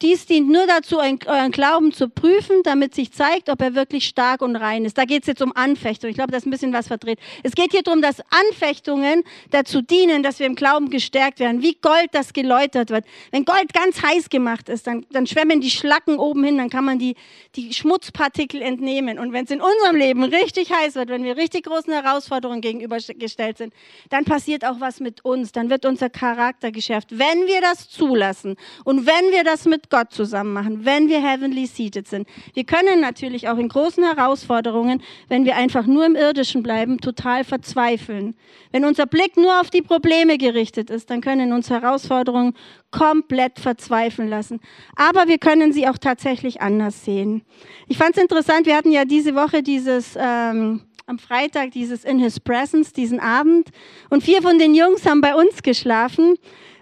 dies 0.01 0.27
dient 0.27 0.49
nur 0.49 0.65
dazu, 0.69 1.01
euren 1.01 1.51
Glauben 1.51 1.93
zu 1.93 2.09
prüfen, 2.09 2.63
damit 2.63 2.95
sich 2.95 3.13
zeigt, 3.13 3.49
ob 3.49 3.61
er 3.61 3.75
wirklich 3.75 4.07
stark 4.07 4.43
und 4.43 4.55
rein 4.55 4.85
ist. 4.85 4.97
Da 4.97 5.05
geht 5.05 5.23
es 5.23 5.27
jetzt 5.27 5.43
um 5.43 5.53
Anfechtung. 5.57 6.09
Ich 6.09 6.15
glaube, 6.15 6.31
das 6.31 6.43
ist 6.43 6.47
ein 6.47 6.53
bisschen 6.53 6.73
was 6.73 6.87
verdreht. 6.87 7.19
Es 7.43 7.53
geht 7.53 7.73
hier 7.73 7.83
darum, 7.83 8.01
dass 8.01 8.23
Anfechtungen 8.31 9.25
dazu 9.51 9.83
dienen, 9.83 10.23
dass 10.23 10.39
wir 10.39 10.47
im 10.47 10.55
Glauben 10.55 10.91
gestärkt 10.91 11.41
werden, 11.41 11.63
wie 11.63 11.75
Gold, 11.81 12.11
das 12.13 12.33
geläutert 12.33 12.91
wird. 12.91 13.07
Wenn 13.33 13.45
Gold 13.45 13.73
ganz 13.73 14.01
heiß 14.01 14.31
gemacht 14.31 14.69
ist, 14.69 14.87
dann, 14.87 15.05
dann 15.11 15.27
schwemmen 15.27 15.61
die 15.61 15.71
Schlacken 15.71 16.21
oben 16.21 16.45
hin, 16.45 16.59
dann 16.59 16.71
kann 16.71 16.85
man 16.85 17.01
die, 17.01 17.17
die 17.57 17.75
Schmutzpartikel 17.75 18.63
entnehmen. 18.63 19.19
Und 19.19 19.33
wenn 19.33 19.47
es 19.47 19.51
in 19.51 19.61
unserem 19.61 19.97
Leben 19.97 20.23
richtig 20.23 20.71
heiß 20.73 20.95
wird, 20.95 21.09
wenn 21.09 21.25
wir 21.25 21.37
richtig 21.37 21.65
großen 21.65 21.93
Herausforderungen 21.93 22.61
gegenübergestellt 22.61 23.59
sind, 23.59 23.75
dann 24.11 24.25
passiert 24.25 24.65
auch 24.65 24.79
was 24.79 25.01
mit 25.01 25.25
uns. 25.25 25.51
Dann 25.51 25.71
wird 25.71 25.85
unser 25.87 26.09
Charakter 26.09 26.71
geschärft, 26.71 27.19
wenn 27.19 27.49
wir 27.49 27.61
das 27.61 27.89
zulassen 27.89 28.55
und 28.85 29.08
wenn 29.09 29.33
wir 29.33 29.43
das 29.43 29.65
mit 29.65 29.89
Gott 29.89 30.13
zusammen 30.13 30.53
machen, 30.53 30.85
wenn 30.85 31.09
wir 31.09 31.23
heavenly 31.23 31.67
seated 31.67 32.07
sind. 32.07 32.29
Wir 32.53 32.65
können 32.65 33.01
natürlich 33.01 33.49
auch 33.49 33.57
in 33.57 33.69
großen 33.69 34.05
Herausforderungen, 34.05 35.03
wenn 35.29 35.47
wir 35.47 35.57
einfach 35.57 35.87
nur 35.87 36.05
im 36.05 36.15
Irdischen 36.15 36.63
bleiben, 36.63 36.99
total 37.01 37.43
verzweifeln. 37.43 38.37
Wenn 38.71 38.85
unser 38.85 39.07
Blick 39.07 39.37
nur 39.39 39.61
auf 39.61 39.71
die 39.71 39.81
Probleme 39.81 40.37
gerichtet 40.37 40.91
ist, 40.91 41.09
dann 41.09 41.23
können 41.23 41.55
uns 41.55 41.71
Herausforderungen 41.71 42.55
komplett 42.91 43.59
verzweifeln 43.59 44.29
lassen. 44.29 44.61
Aber 44.95 45.27
wir 45.27 45.39
können 45.39 45.73
sie 45.73 45.89
auch 45.89 45.99
tatsächlich 45.99 46.61
anders 46.61 47.05
sehen. 47.05 47.43
Ich 47.87 47.97
fand 47.97 48.15
es 48.17 48.23
interessant, 48.23 48.67
wir 48.67 48.77
hatten 48.77 48.93
ja 48.93 49.05
diese 49.05 49.35
Woche 49.35 49.63
dieses... 49.63 50.17
Ähm, 50.21 50.83
am 51.09 51.19
Freitag 51.19 51.71
dieses 51.71 52.05
In 52.05 52.19
His 52.19 52.39
Presence, 52.39 52.93
diesen 52.93 53.19
Abend. 53.19 53.71
Und 54.11 54.23
vier 54.23 54.43
von 54.43 54.59
den 54.59 54.75
Jungs 54.75 55.07
haben 55.07 55.23
bei 55.23 55.35
uns 55.35 55.63
geschlafen. 55.63 56.37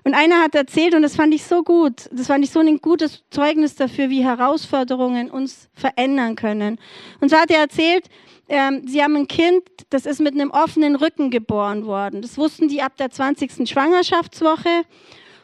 Und 0.07 0.15
einer 0.15 0.41
hat 0.41 0.55
erzählt, 0.55 0.95
und 0.95 1.03
das 1.03 1.17
fand 1.17 1.35
ich 1.35 1.43
so 1.43 1.65
gut, 1.65 2.09
das 2.13 2.29
fand 2.29 2.45
ich 2.45 2.53
so 2.53 2.61
ein 2.61 2.79
gutes 2.79 3.25
Zeugnis 3.29 3.75
dafür, 3.75 4.09
wie 4.09 4.23
Herausforderungen 4.23 5.33
uns 5.33 5.69
verändern 5.75 6.37
können. 6.37 6.79
Und 7.21 7.31
so 7.31 7.37
hat 7.37 7.51
er 7.51 7.59
erzählt, 7.59 8.05
ähm, 8.49 8.87
sie 8.87 9.03
haben 9.03 9.17
ein 9.17 9.27
Kind, 9.27 9.65
das 9.91 10.07
ist 10.07 10.21
mit 10.21 10.35
einem 10.35 10.53
offenen 10.53 10.95
Rücken 10.95 11.33
geboren 11.33 11.87
worden. 11.87 12.23
Das 12.23 12.39
wussten 12.39 12.69
die 12.69 12.83
ab 12.83 12.97
der 12.99 13.11
20. 13.11 13.69
Schwangerschaftswoche. 13.69 14.85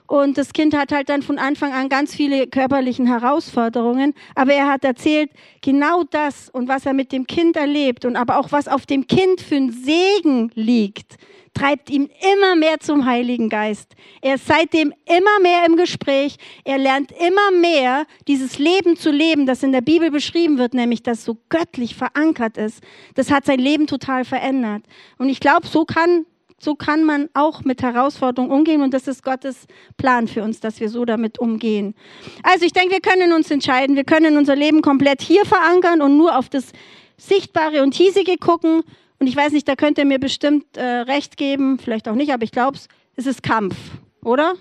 Und 0.07 0.38
das 0.38 0.52
Kind 0.52 0.76
hat 0.76 0.92
halt 0.92 1.09
dann 1.09 1.23
von 1.23 1.38
Anfang 1.38 1.73
an 1.73 1.88
ganz 1.88 2.14
viele 2.14 2.47
körperlichen 2.47 3.09
Herausforderungen. 3.09 4.14
Aber 4.37 4.52
er 4.52 4.69
hat 4.69 4.85
erzählt, 4.85 5.31
genau 5.61 6.04
das 6.04 6.50
und 6.50 6.69
was 6.69 6.87
er 6.87 6.92
mit 6.92 7.11
dem 7.11 7.26
Kind 7.26 7.57
erlebt 7.57 8.04
und 8.04 8.14
aber 8.14 8.38
auch 8.38 8.52
was 8.52 8.69
auf 8.69 8.87
dem 8.87 9.09
Kind 9.09 9.40
für 9.40 9.57
ein 9.57 9.73
Segen 9.73 10.52
liegt, 10.54 11.12
treibt 11.54 11.90
ihn 11.90 12.09
immer 12.35 12.56
mehr 12.56 12.80
zum 12.80 13.04
Heiligen 13.04 13.49
Geist. 13.49 13.94
Er 14.21 14.37
ist 14.37 14.47
seitdem 14.47 14.92
immer 15.06 15.40
mehr 15.42 15.66
im 15.66 15.76
Gespräch. 15.76 16.37
Er 16.64 16.78
lernt 16.78 17.12
immer 17.12 17.50
mehr, 17.61 18.06
dieses 18.26 18.59
Leben 18.59 18.97
zu 18.97 19.11
leben, 19.11 19.47
das 19.47 19.62
in 19.62 19.73
der 19.73 19.80
Bibel 19.80 20.11
beschrieben 20.11 20.59
wird, 20.59 20.75
nämlich 20.75 21.02
das 21.02 21.25
so 21.25 21.37
göttlich 21.49 21.94
verankert 21.94 22.56
ist. 22.56 22.82
Das 23.14 23.30
hat 23.30 23.44
sein 23.44 23.59
Leben 23.59 23.87
total 23.87 24.25
verändert. 24.25 24.85
Und 25.18 25.28
ich 25.28 25.40
glaube, 25.40 25.66
so 25.66 25.85
kann 25.85 26.26
so 26.64 26.76
kann 26.76 27.02
man 27.02 27.28
auch 27.35 27.64
mit 27.64 27.82
Herausforderungen 27.82 28.52
umgehen 28.52 28.82
und 28.82 28.94
das 28.94 29.09
ist 29.09 29.25
Gottes 29.25 29.66
Plan 29.97 30.28
für 30.28 30.44
uns, 30.44 30.61
dass 30.61 30.78
wir 30.78 30.88
so 30.88 31.04
damit 31.04 31.40
umgehen. 31.40 31.97
Also 32.44 32.64
ich 32.64 32.73
denke, 32.73 32.92
wir 32.92 33.00
können 33.00 33.32
uns 33.32 33.50
entscheiden, 33.50 33.97
wir 33.97 34.04
können 34.04 34.37
unser 34.37 34.54
Leben 34.54 34.80
komplett 34.80 35.23
hier 35.23 35.44
verankern 35.44 36.00
und 36.00 36.16
nur 36.16 36.38
auf 36.38 36.49
das 36.49 36.71
Sichtbare 37.16 37.82
und 37.82 37.94
Hiesige 37.94 38.37
gucken 38.37 38.85
und 39.23 39.29
ich 39.29 39.37
weiß 39.37 39.52
nicht, 39.52 39.69
da 39.69 39.76
könnt 39.76 39.99
ihr 39.99 40.05
mir 40.05 40.19
bestimmt 40.19 40.76
äh, 40.76 40.83
recht 40.83 41.37
geben, 41.37 41.79
vielleicht 41.79 42.09
auch 42.09 42.17
nicht, 42.17 42.33
aber 42.33 42.43
ich 42.43 42.50
glaube, 42.50 42.76
es 43.14 43.25
ist 43.25 43.45
Kampf, 43.45 43.76
oder? 44.25 44.55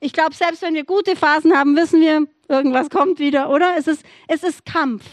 Ich 0.00 0.12
glaube, 0.12 0.34
selbst 0.34 0.62
wenn 0.62 0.74
wir 0.74 0.82
gute 0.82 1.14
Phasen 1.14 1.56
haben, 1.56 1.76
wissen 1.76 2.00
wir, 2.00 2.26
irgendwas 2.48 2.90
kommt 2.90 3.20
wieder, 3.20 3.50
oder? 3.50 3.76
Es 3.78 3.86
ist, 3.86 4.04
es 4.26 4.42
ist 4.42 4.64
Kampf. 4.64 5.04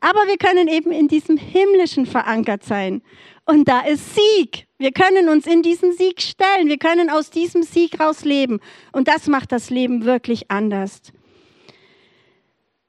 Aber 0.00 0.18
wir 0.26 0.36
können 0.36 0.68
eben 0.68 0.92
in 0.92 1.08
diesem 1.08 1.38
Himmlischen 1.38 2.04
verankert 2.04 2.62
sein. 2.62 3.00
Und 3.46 3.66
da 3.68 3.80
ist 3.80 4.14
Sieg. 4.14 4.66
Wir 4.76 4.92
können 4.92 5.30
uns 5.30 5.46
in 5.46 5.62
diesen 5.62 5.94
Sieg 5.94 6.20
stellen. 6.20 6.68
Wir 6.68 6.76
können 6.76 7.08
aus 7.08 7.30
diesem 7.30 7.62
Sieg 7.62 7.98
raus 7.98 8.22
leben. 8.22 8.60
Und 8.92 9.08
das 9.08 9.28
macht 9.28 9.50
das 9.50 9.70
Leben 9.70 10.04
wirklich 10.04 10.50
anders. 10.50 11.00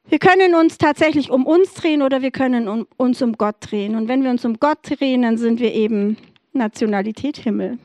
Wir 0.09 0.17
können 0.17 0.55
uns 0.55 0.79
tatsächlich 0.79 1.29
um 1.29 1.45
uns 1.45 1.75
drehen 1.75 2.01
oder 2.01 2.23
wir 2.23 2.31
können 2.31 2.67
um, 2.67 2.87
uns 2.97 3.21
um 3.21 3.33
Gott 3.33 3.57
drehen. 3.59 3.95
Und 3.95 4.07
wenn 4.07 4.23
wir 4.23 4.31
uns 4.31 4.43
um 4.43 4.59
Gott 4.59 4.79
drehen, 4.81 5.21
dann 5.21 5.37
sind 5.37 5.59
wir 5.59 5.73
eben 5.73 6.17
Nationalität 6.51 7.37
Himmel. 7.37 7.77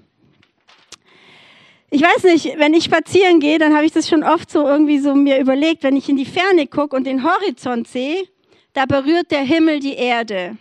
Ich 1.91 2.01
weiß 2.01 2.25
nicht, 2.25 2.59
wenn 2.59 2.73
ich 2.73 2.85
spazieren 2.85 3.41
gehe, 3.41 3.59
dann 3.59 3.75
habe 3.77 3.85
ich 3.85 3.93
das 3.93 4.09
schon 4.09 4.25
oft 4.25 4.51
so 4.51 4.67
irgendwie 4.67 4.99
so 4.99 5.15
mir 5.15 5.39
überlegt, 5.39 5.83
wenn 5.83 5.97
ich 5.97 6.09
in 6.09 6.17
die 6.17 6.25
Ferne 6.25 6.67
gucke 6.67 6.97
und 6.97 7.07
den 7.07 7.23
Horizont 7.23 7.87
sehe, 7.87 8.25
da 8.73 8.87
berührt 8.87 9.31
der 9.31 9.43
Himmel 9.43 9.79
die 9.79 9.95
Erde. 9.95 10.57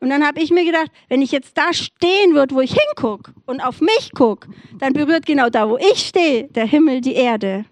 Und 0.00 0.10
dann 0.10 0.26
habe 0.26 0.40
ich 0.40 0.50
mir 0.50 0.64
gedacht, 0.64 0.90
wenn 1.08 1.22
ich 1.22 1.32
jetzt 1.32 1.56
da 1.56 1.72
stehen 1.72 2.34
würde, 2.34 2.54
wo 2.54 2.60
ich 2.60 2.74
hingucke 2.74 3.32
und 3.46 3.60
auf 3.60 3.80
mich 3.80 4.10
gucke, 4.14 4.48
dann 4.78 4.92
berührt 4.92 5.24
genau 5.24 5.48
da, 5.48 5.70
wo 5.70 5.78
ich 5.78 6.06
stehe, 6.08 6.48
der 6.48 6.66
Himmel 6.66 7.00
die 7.00 7.14
Erde. 7.14 7.64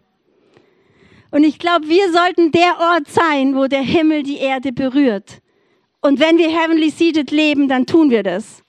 Und 1.35 1.43
ich 1.43 1.59
glaube, 1.59 1.89
wir 1.89 2.13
sollten 2.13 2.53
der 2.53 2.79
Ort 2.79 3.09
sein, 3.09 3.57
wo 3.57 3.67
der 3.67 3.83
Himmel 3.83 4.23
die 4.23 4.37
Erde 4.37 4.71
berührt. 4.71 5.41
Und 6.01 6.21
wenn 6.21 6.39
wir 6.39 6.49
heavenly 6.49 6.91
seated 6.91 7.33
leben, 7.33 7.67
dann 7.67 7.87
tun 7.87 8.09
wir 8.09 8.23
das. 8.23 8.63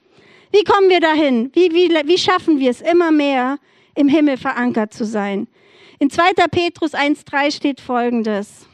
Wie 0.52 0.64
kommen 0.64 0.90
wir 0.90 1.00
dahin? 1.00 1.52
Wie, 1.54 1.72
wie, 1.76 1.90
wie 1.90 2.18
schaffen 2.18 2.58
wir 2.60 2.72
es 2.72 2.82
immer 2.82 3.12
mehr, 3.12 3.60
im 3.94 4.08
Himmel 4.08 4.38
verankert 4.38 4.96
zu 4.96 5.06
sein? 5.06 5.48
In 6.00 6.10
2. 6.10 6.24
Petrus 6.50 6.96
1.3 6.96 7.56
steht 7.56 7.80
folgendes. 7.80 8.68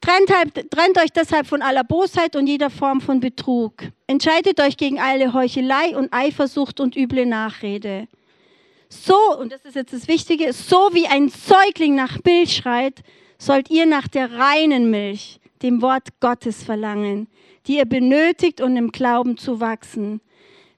Trennt, 0.00 0.32
halt, 0.32 0.70
trennt, 0.70 0.98
euch 0.98 1.10
deshalb 1.10 1.48
von 1.48 1.62
aller 1.62 1.82
Bosheit 1.82 2.36
und 2.36 2.46
jeder 2.46 2.70
Form 2.70 3.00
von 3.00 3.18
Betrug. 3.18 3.72
Entscheidet 4.06 4.60
euch 4.60 4.76
gegen 4.76 5.00
alle 5.00 5.32
Heuchelei 5.32 5.96
und 5.96 6.12
Eifersucht 6.12 6.78
und 6.78 6.94
üble 6.94 7.26
Nachrede. 7.26 8.06
So, 8.88 9.16
und 9.38 9.52
das 9.52 9.64
ist 9.64 9.74
jetzt 9.74 9.92
das 9.92 10.08
Wichtige, 10.08 10.52
so 10.52 10.90
wie 10.92 11.06
ein 11.06 11.28
Säugling 11.28 11.94
nach 11.94 12.18
Milch 12.24 12.56
schreit, 12.56 13.02
sollt 13.38 13.70
ihr 13.70 13.86
nach 13.86 14.08
der 14.08 14.32
reinen 14.32 14.90
Milch, 14.90 15.40
dem 15.62 15.82
Wort 15.82 16.08
Gottes 16.20 16.62
verlangen, 16.62 17.28
die 17.66 17.76
ihr 17.76 17.84
benötigt, 17.84 18.60
um 18.60 18.76
im 18.76 18.92
Glauben 18.92 19.36
zu 19.36 19.60
wachsen. 19.60 20.20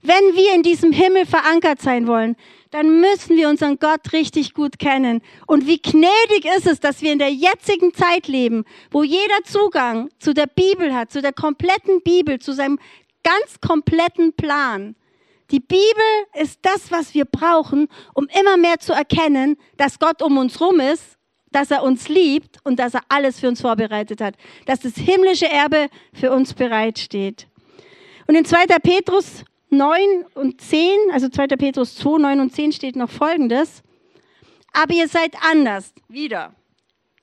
Wenn 0.00 0.36
wir 0.36 0.54
in 0.54 0.62
diesem 0.62 0.92
Himmel 0.92 1.26
verankert 1.26 1.82
sein 1.82 2.06
wollen, 2.06 2.36
dann 2.70 3.00
müssen 3.00 3.36
wir 3.36 3.48
unseren 3.48 3.78
Gott 3.78 4.12
richtig 4.12 4.54
gut 4.54 4.78
kennen. 4.78 5.22
Und 5.46 5.66
wie 5.66 5.80
gnädig 5.82 6.44
ist 6.56 6.66
es, 6.66 6.80
dass 6.80 7.02
wir 7.02 7.12
in 7.12 7.18
der 7.18 7.32
jetzigen 7.32 7.92
Zeit 7.92 8.28
leben, 8.28 8.64
wo 8.90 9.02
jeder 9.02 9.42
Zugang 9.44 10.08
zu 10.18 10.34
der 10.34 10.46
Bibel 10.46 10.94
hat, 10.94 11.10
zu 11.10 11.20
der 11.20 11.32
kompletten 11.32 12.00
Bibel, 12.02 12.38
zu 12.38 12.52
seinem 12.52 12.78
ganz 13.24 13.60
kompletten 13.60 14.34
Plan. 14.34 14.94
Die 15.50 15.60
Bibel 15.60 15.82
ist 16.34 16.58
das, 16.62 16.90
was 16.90 17.14
wir 17.14 17.24
brauchen, 17.24 17.88
um 18.14 18.26
immer 18.38 18.56
mehr 18.56 18.78
zu 18.78 18.92
erkennen, 18.92 19.56
dass 19.76 19.98
Gott 19.98 20.20
um 20.22 20.36
uns 20.36 20.60
rum 20.60 20.80
ist, 20.80 21.16
dass 21.50 21.70
er 21.70 21.82
uns 21.82 22.08
liebt 22.08 22.58
und 22.64 22.78
dass 22.78 22.94
er 22.94 23.00
alles 23.08 23.40
für 23.40 23.48
uns 23.48 23.62
vorbereitet 23.62 24.20
hat, 24.20 24.34
dass 24.66 24.80
das 24.80 24.96
himmlische 24.96 25.48
Erbe 25.48 25.88
für 26.12 26.30
uns 26.32 26.52
bereitsteht. 26.52 27.46
Und 28.26 28.34
in 28.34 28.44
2. 28.44 28.66
Petrus 28.82 29.44
9 29.70 30.26
und 30.34 30.60
10, 30.60 30.90
also 31.12 31.28
2. 31.28 31.46
Petrus 31.48 31.94
2, 31.96 32.18
9 32.18 32.40
und 32.40 32.54
10 32.54 32.72
steht 32.72 32.96
noch 32.96 33.10
Folgendes. 33.10 33.82
Aber 34.72 34.92
ihr 34.92 35.08
seid 35.08 35.34
anders, 35.50 35.94
wieder. 36.08 36.54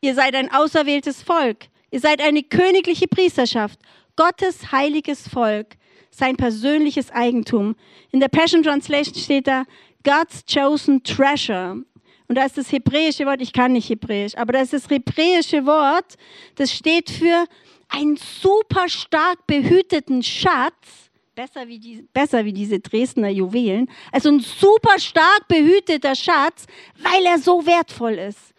Ihr 0.02 0.16
seid 0.16 0.34
ein 0.34 0.52
auserwähltes 0.52 1.22
Volk. 1.22 1.68
Ihr 1.92 2.00
seid 2.00 2.22
eine 2.22 2.44
königliche 2.44 3.08
Priesterschaft, 3.08 3.80
Gottes 4.16 4.72
heiliges 4.72 5.28
Volk 5.28 5.78
sein 6.16 6.38
persönliches 6.38 7.12
Eigentum. 7.12 7.76
In 8.12 8.22
der 8.22 8.30
Passion 8.30 8.64
Translation 8.64 9.16
steht 9.16 9.48
da 9.48 9.66
God's 10.04 10.46
chosen 10.46 11.04
treasure. 11.04 11.84
Und 12.28 12.36
da 12.36 12.46
ist 12.46 12.58
das 12.58 12.72
hebräische 12.72 13.26
Wort, 13.26 13.42
ich 13.42 13.54
kann 13.54 13.74
nicht 13.74 13.90
hebräisch, 13.90 14.36
aber 14.36 14.54
das 14.54 14.74
ist 14.74 14.86
das 14.86 14.92
hebräische 14.92 15.66
Wort, 15.66 16.16
das 16.56 16.72
steht 16.72 17.12
für 17.12 17.46
einen 17.90 18.18
super 18.18 18.90
stark 18.90 19.46
behüteten 19.46 20.24
Schatz, 20.24 21.12
besser 21.36 21.68
wie, 21.68 21.78
die, 21.78 22.08
besser 22.14 22.44
wie 22.46 22.54
diese 22.54 22.80
Dresdner 22.80 23.30
Juwelen, 23.30 23.92
also 24.12 24.30
ein 24.30 24.40
super 24.40 24.98
stark 24.98 25.48
behüteter 25.48 26.16
Schatz, 26.16 26.66
weil 26.98 27.26
er 27.26 27.38
so 27.38 27.64
wertvoll 27.68 28.14
ist. 28.14 28.55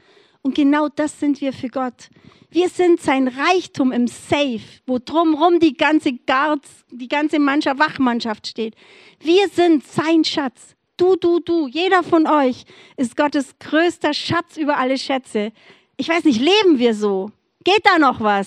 Und 0.46 0.54
genau 0.54 0.88
das 0.88 1.18
sind 1.18 1.40
wir 1.40 1.52
für 1.52 1.68
Gott. 1.68 2.08
Wir 2.50 2.68
sind 2.68 3.00
sein 3.00 3.26
Reichtum 3.26 3.90
im 3.90 4.06
Safe, 4.06 4.60
wo 4.86 5.00
drumherum 5.00 5.58
die 5.58 5.76
ganze 5.76 6.12
Guards, 6.12 6.84
die 6.92 7.08
ganze 7.08 7.40
Mannschaft, 7.40 7.80
Wachmannschaft 7.80 8.46
steht. 8.46 8.76
Wir 9.18 9.48
sind 9.48 9.84
sein 9.84 10.22
Schatz. 10.22 10.76
Du, 10.96 11.16
du, 11.16 11.40
du, 11.40 11.66
jeder 11.66 12.04
von 12.04 12.28
euch 12.28 12.64
ist 12.96 13.16
Gottes 13.16 13.58
größter 13.58 14.14
Schatz 14.14 14.56
über 14.56 14.78
alle 14.78 14.98
Schätze. 14.98 15.50
Ich 15.96 16.08
weiß 16.08 16.22
nicht, 16.22 16.40
leben 16.40 16.78
wir 16.78 16.94
so? 16.94 17.32
Geht 17.64 17.82
da 17.82 17.98
noch 17.98 18.20
was? 18.20 18.46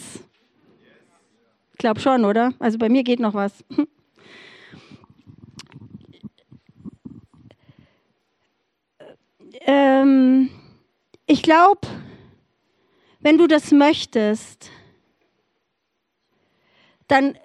Ich 1.74 1.80
glaube 1.80 2.00
schon, 2.00 2.24
oder? 2.24 2.54
Also 2.60 2.78
bei 2.78 2.88
mir 2.88 3.04
geht 3.04 3.20
noch 3.20 3.34
was. 3.34 3.52
ähm, 9.66 10.50
ich 11.30 11.44
glaube, 11.44 11.82
wenn 13.20 13.38
du 13.38 13.46
das 13.46 13.72
möchtest, 13.72 14.72
dann 17.08 17.38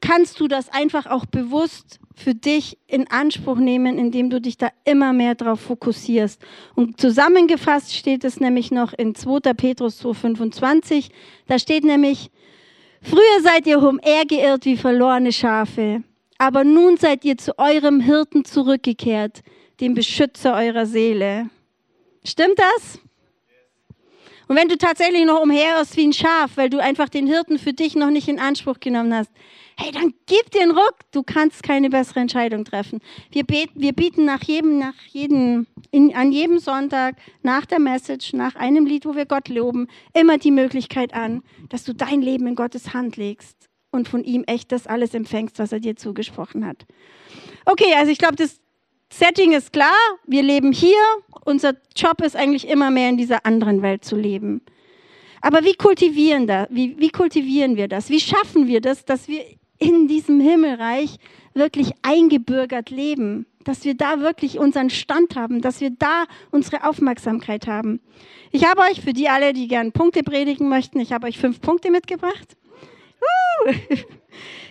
kannst 0.00 0.40
du 0.40 0.48
das 0.48 0.70
einfach 0.70 1.06
auch 1.06 1.26
bewusst 1.26 2.00
für 2.16 2.34
dich 2.34 2.78
in 2.86 3.06
Anspruch 3.10 3.58
nehmen, 3.58 3.98
indem 3.98 4.30
du 4.30 4.40
dich 4.40 4.56
da 4.56 4.70
immer 4.84 5.12
mehr 5.12 5.34
drauf 5.34 5.60
fokussierst. 5.60 6.40
Und 6.74 6.98
zusammengefasst 6.98 7.94
steht 7.94 8.24
es 8.24 8.40
nämlich 8.40 8.70
noch 8.70 8.94
in 8.94 9.14
2. 9.14 9.52
Petrus 9.52 10.02
2,25. 10.02 11.10
Da 11.46 11.58
steht 11.58 11.84
nämlich, 11.84 12.30
früher 13.02 13.42
seid 13.42 13.66
ihr 13.66 13.82
umhergeirrt 13.82 14.64
wie 14.64 14.78
verlorene 14.78 15.32
Schafe, 15.32 16.02
aber 16.38 16.64
nun 16.64 16.96
seid 16.96 17.22
ihr 17.26 17.36
zu 17.36 17.58
eurem 17.58 18.00
Hirten 18.00 18.46
zurückgekehrt, 18.46 19.42
dem 19.80 19.92
Beschützer 19.92 20.54
eurer 20.54 20.86
Seele. 20.86 21.50
Stimmt 22.28 22.58
das? 22.58 22.98
Und 24.48 24.56
wenn 24.56 24.68
du 24.68 24.76
tatsächlich 24.76 25.24
noch 25.24 25.40
umherirrst 25.40 25.96
wie 25.96 26.06
ein 26.06 26.12
Schaf, 26.12 26.56
weil 26.56 26.68
du 26.68 26.78
einfach 26.78 27.08
den 27.08 27.26
Hirten 27.26 27.58
für 27.58 27.72
dich 27.72 27.94
noch 27.94 28.10
nicht 28.10 28.28
in 28.28 28.38
Anspruch 28.38 28.80
genommen 28.80 29.14
hast, 29.14 29.30
hey, 29.78 29.92
dann 29.92 30.12
gib 30.26 30.50
den 30.50 30.70
Ruck. 30.70 30.96
Du 31.10 31.22
kannst 31.22 31.62
keine 31.62 31.88
bessere 31.88 32.20
Entscheidung 32.20 32.64
treffen. 32.64 33.00
Wir, 33.30 33.44
beten, 33.44 33.80
wir 33.80 33.92
bieten 33.94 34.26
nach 34.26 34.42
jedem, 34.42 34.78
nach 34.78 34.94
jedem, 35.10 35.66
in, 35.90 36.14
an 36.14 36.30
jedem 36.30 36.58
Sonntag, 36.58 37.16
nach 37.42 37.64
der 37.64 37.78
Message, 37.78 38.34
nach 38.34 38.56
einem 38.56 38.84
Lied, 38.84 39.06
wo 39.06 39.14
wir 39.14 39.24
Gott 39.26 39.48
loben, 39.48 39.86
immer 40.12 40.36
die 40.36 40.50
Möglichkeit 40.50 41.14
an, 41.14 41.42
dass 41.70 41.84
du 41.84 41.94
dein 41.94 42.20
Leben 42.20 42.46
in 42.46 42.56
Gottes 42.56 42.92
Hand 42.92 43.16
legst 43.16 43.68
und 43.90 44.08
von 44.08 44.22
ihm 44.22 44.44
echt 44.46 44.72
das 44.72 44.86
alles 44.86 45.14
empfängst, 45.14 45.58
was 45.58 45.72
er 45.72 45.80
dir 45.80 45.96
zugesprochen 45.96 46.66
hat. 46.66 46.86
Okay, 47.64 47.94
also 47.96 48.10
ich 48.10 48.18
glaube, 48.18 48.36
das 48.36 48.60
Setting 49.10 49.52
ist 49.52 49.72
klar. 49.72 49.94
Wir 50.26 50.42
leben 50.42 50.72
hier. 50.72 51.00
Unser 51.44 51.74
Job 51.96 52.20
ist 52.22 52.36
eigentlich 52.36 52.68
immer 52.68 52.90
mehr 52.90 53.08
in 53.08 53.16
dieser 53.16 53.46
anderen 53.46 53.82
Welt 53.82 54.04
zu 54.04 54.16
leben. 54.16 54.60
Aber 55.40 55.64
wie 55.64 55.74
kultivieren, 55.74 56.46
da, 56.46 56.66
wie, 56.70 56.98
wie 56.98 57.10
kultivieren 57.10 57.76
wir 57.76 57.88
das? 57.88 58.10
Wie 58.10 58.20
schaffen 58.20 58.66
wir 58.66 58.80
das, 58.80 59.04
dass 59.04 59.28
wir 59.28 59.44
in 59.78 60.08
diesem 60.08 60.40
Himmelreich 60.40 61.16
wirklich 61.54 61.92
eingebürgert 62.02 62.90
leben? 62.90 63.46
Dass 63.64 63.84
wir 63.84 63.94
da 63.94 64.20
wirklich 64.20 64.58
unseren 64.58 64.90
Stand 64.90 65.36
haben, 65.36 65.60
dass 65.60 65.80
wir 65.80 65.90
da 65.90 66.24
unsere 66.50 66.84
Aufmerksamkeit 66.84 67.66
haben. 67.66 68.00
Ich 68.50 68.64
habe 68.64 68.82
euch, 68.82 69.00
für 69.00 69.12
die 69.12 69.28
alle, 69.28 69.52
die 69.52 69.68
gern 69.68 69.92
Punkte 69.92 70.22
predigen 70.22 70.68
möchten, 70.68 71.00
ich 71.00 71.12
habe 71.12 71.26
euch 71.26 71.38
fünf 71.38 71.60
Punkte 71.60 71.90
mitgebracht. 71.90 72.56
Uh. 73.66 73.72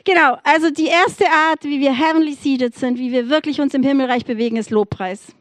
Genau, 0.07 0.37
also 0.45 0.69
die 0.69 0.85
erste 0.85 1.25
Art, 1.29 1.65
wie 1.65 1.81
wir 1.81 1.91
heavenly 1.91 2.31
seated 2.31 2.73
sind, 2.73 2.97
wie 2.97 3.11
wir 3.11 3.27
wirklich 3.27 3.59
uns 3.59 3.73
im 3.73 3.83
Himmelreich 3.83 4.23
bewegen, 4.23 4.55
ist 4.55 4.69
Lobpreis. 4.69 5.35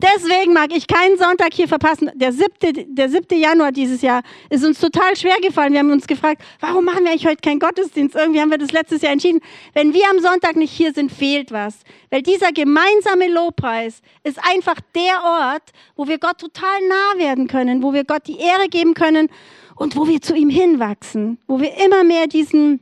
Deswegen 0.00 0.52
mag 0.52 0.76
ich 0.76 0.88
keinen 0.88 1.16
Sonntag 1.16 1.54
hier 1.54 1.68
verpassen. 1.68 2.10
Der 2.16 2.32
7. 2.32 2.96
Der 2.96 3.08
7. 3.08 3.38
Januar 3.38 3.70
dieses 3.70 4.02
Jahr 4.02 4.22
ist 4.50 4.64
uns 4.64 4.80
total 4.80 5.14
schwer 5.16 5.36
gefallen. 5.40 5.72
Wir 5.72 5.78
haben 5.78 5.92
uns 5.92 6.08
gefragt, 6.08 6.42
warum 6.58 6.84
machen 6.84 7.04
wir 7.04 7.12
eigentlich 7.12 7.28
heute 7.28 7.42
keinen 7.42 7.60
Gottesdienst? 7.60 8.16
Irgendwie 8.16 8.40
haben 8.40 8.50
wir 8.50 8.58
das 8.58 8.72
letztes 8.72 9.02
Jahr 9.02 9.12
entschieden. 9.12 9.38
Wenn 9.72 9.94
wir 9.94 10.10
am 10.10 10.18
Sonntag 10.18 10.56
nicht 10.56 10.72
hier 10.72 10.92
sind, 10.92 11.12
fehlt 11.12 11.52
was. 11.52 11.78
Weil 12.10 12.22
dieser 12.22 12.50
gemeinsame 12.50 13.28
Lobpreis 13.28 14.02
ist 14.24 14.40
einfach 14.42 14.80
der 14.96 15.22
Ort, 15.22 15.70
wo 15.94 16.08
wir 16.08 16.18
Gott 16.18 16.38
total 16.38 16.80
nah 16.88 17.22
werden 17.24 17.46
können, 17.46 17.84
wo 17.84 17.92
wir 17.92 18.02
Gott 18.02 18.26
die 18.26 18.40
Ehre 18.40 18.66
geben 18.68 18.94
können 18.94 19.28
und 19.76 19.94
wo 19.94 20.08
wir 20.08 20.20
zu 20.20 20.34
ihm 20.34 20.50
hinwachsen, 20.50 21.38
wo 21.46 21.60
wir 21.60 21.76
immer 21.76 22.02
mehr 22.02 22.26
diesen 22.26 22.80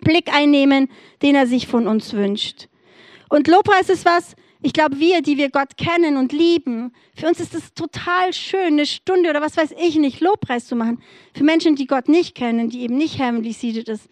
Blick 0.00 0.32
einnehmen, 0.32 0.88
den 1.22 1.34
er 1.34 1.46
sich 1.46 1.66
von 1.66 1.86
uns 1.86 2.12
wünscht. 2.12 2.68
Und 3.28 3.48
Lobpreis 3.48 3.88
ist 3.88 4.04
was, 4.04 4.36
ich 4.62 4.72
glaube, 4.72 4.98
wir, 4.98 5.22
die 5.22 5.36
wir 5.36 5.50
Gott 5.50 5.76
kennen 5.76 6.16
und 6.16 6.32
lieben, 6.32 6.92
für 7.14 7.28
uns 7.28 7.40
ist 7.40 7.54
es 7.54 7.74
total 7.74 8.32
schön, 8.32 8.74
eine 8.74 8.86
Stunde 8.86 9.30
oder 9.30 9.40
was 9.40 9.56
weiß 9.56 9.74
ich 9.78 9.96
nicht, 9.96 10.20
Lobpreis 10.20 10.66
zu 10.66 10.76
machen. 10.76 11.02
Für 11.34 11.44
Menschen, 11.44 11.76
die 11.76 11.86
Gott 11.86 12.08
nicht 12.08 12.34
kennen, 12.34 12.70
die 12.70 12.80
eben 12.82 12.96
nicht 12.96 13.18
heavenly 13.18 13.52
seated 13.52 13.88
ist, 13.88 14.08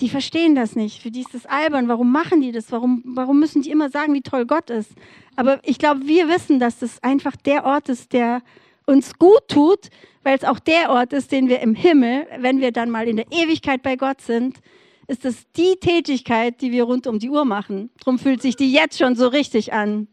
die 0.00 0.08
verstehen 0.08 0.54
das 0.54 0.74
nicht. 0.74 1.00
Für 1.00 1.10
die 1.10 1.20
ist 1.20 1.34
das 1.34 1.46
albern. 1.46 1.88
Warum 1.88 2.10
machen 2.10 2.40
die 2.40 2.50
das? 2.50 2.72
Warum, 2.72 3.02
warum 3.06 3.38
müssen 3.38 3.62
die 3.62 3.70
immer 3.70 3.90
sagen, 3.90 4.12
wie 4.12 4.22
toll 4.22 4.44
Gott 4.44 4.70
ist? 4.70 4.90
Aber 5.36 5.60
ich 5.62 5.78
glaube, 5.78 6.06
wir 6.06 6.28
wissen, 6.28 6.58
dass 6.58 6.80
das 6.80 7.02
einfach 7.02 7.36
der 7.36 7.64
Ort 7.64 7.88
ist, 7.88 8.12
der 8.12 8.42
uns 8.86 9.18
gut 9.18 9.48
tut, 9.48 9.90
weil 10.22 10.36
es 10.36 10.44
auch 10.44 10.58
der 10.58 10.90
Ort 10.90 11.12
ist, 11.12 11.30
den 11.32 11.48
wir 11.48 11.60
im 11.60 11.74
Himmel, 11.74 12.26
wenn 12.38 12.60
wir 12.60 12.72
dann 12.72 12.90
mal 12.90 13.06
in 13.06 13.16
der 13.16 13.26
Ewigkeit 13.30 13.82
bei 13.82 13.96
Gott 13.96 14.20
sind, 14.20 14.58
ist 15.06 15.24
es 15.24 15.50
die 15.52 15.76
Tätigkeit, 15.76 16.60
die 16.60 16.72
wir 16.72 16.84
rund 16.84 17.06
um 17.06 17.18
die 17.18 17.30
Uhr 17.30 17.44
machen. 17.44 17.90
Drum 18.02 18.18
fühlt 18.18 18.42
sich 18.42 18.56
die 18.56 18.72
jetzt 18.72 18.98
schon 18.98 19.16
so 19.16 19.28
richtig 19.28 19.72
an. 19.72 20.08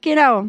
Genau. 0.00 0.46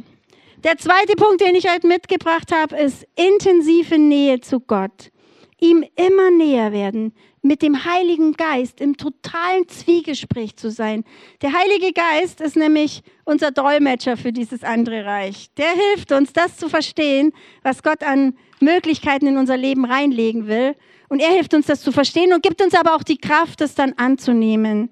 Der 0.63 0.77
zweite 0.77 1.15
Punkt, 1.15 1.41
den 1.41 1.55
ich 1.55 1.69
heute 1.69 1.87
mitgebracht 1.87 2.51
habe, 2.53 2.75
ist 2.77 3.05
intensive 3.15 3.97
Nähe 3.97 4.39
zu 4.39 4.59
Gott. 4.59 5.11
Ihm 5.59 5.85
immer 5.95 6.31
näher 6.31 6.71
werden, 6.71 7.13
mit 7.41 7.61
dem 7.61 7.83
Heiligen 7.83 8.33
Geist 8.33 8.79
im 8.79 8.95
totalen 8.95 9.67
Zwiegespräch 9.67 10.55
zu 10.55 10.71
sein. 10.71 11.03
Der 11.41 11.53
Heilige 11.53 11.91
Geist 11.91 12.39
ist 12.39 12.55
nämlich 12.55 13.01
unser 13.25 13.51
Dolmetscher 13.51 14.15
für 14.15 14.31
dieses 14.31 14.63
andere 14.63 15.05
Reich. 15.05 15.47
Der 15.57 15.71
hilft 15.71 16.11
uns, 16.13 16.31
das 16.31 16.57
zu 16.57 16.69
verstehen, 16.69 17.33
was 17.61 17.83
Gott 17.83 18.01
an 18.01 18.37
Möglichkeiten 18.61 19.27
in 19.27 19.37
unser 19.37 19.57
Leben 19.57 19.83
reinlegen 19.83 20.47
will 20.47 20.75
und 21.13 21.19
er 21.19 21.29
hilft 21.29 21.53
uns, 21.53 21.67
das 21.67 21.81
zu 21.81 21.91
verstehen 21.91 22.33
und 22.33 22.41
gibt 22.41 22.59
uns 22.59 22.73
aber 22.73 22.95
auch 22.95 23.03
die 23.03 23.19
Kraft, 23.19 23.61
das 23.61 23.75
dann 23.75 23.93
anzunehmen. 23.97 24.89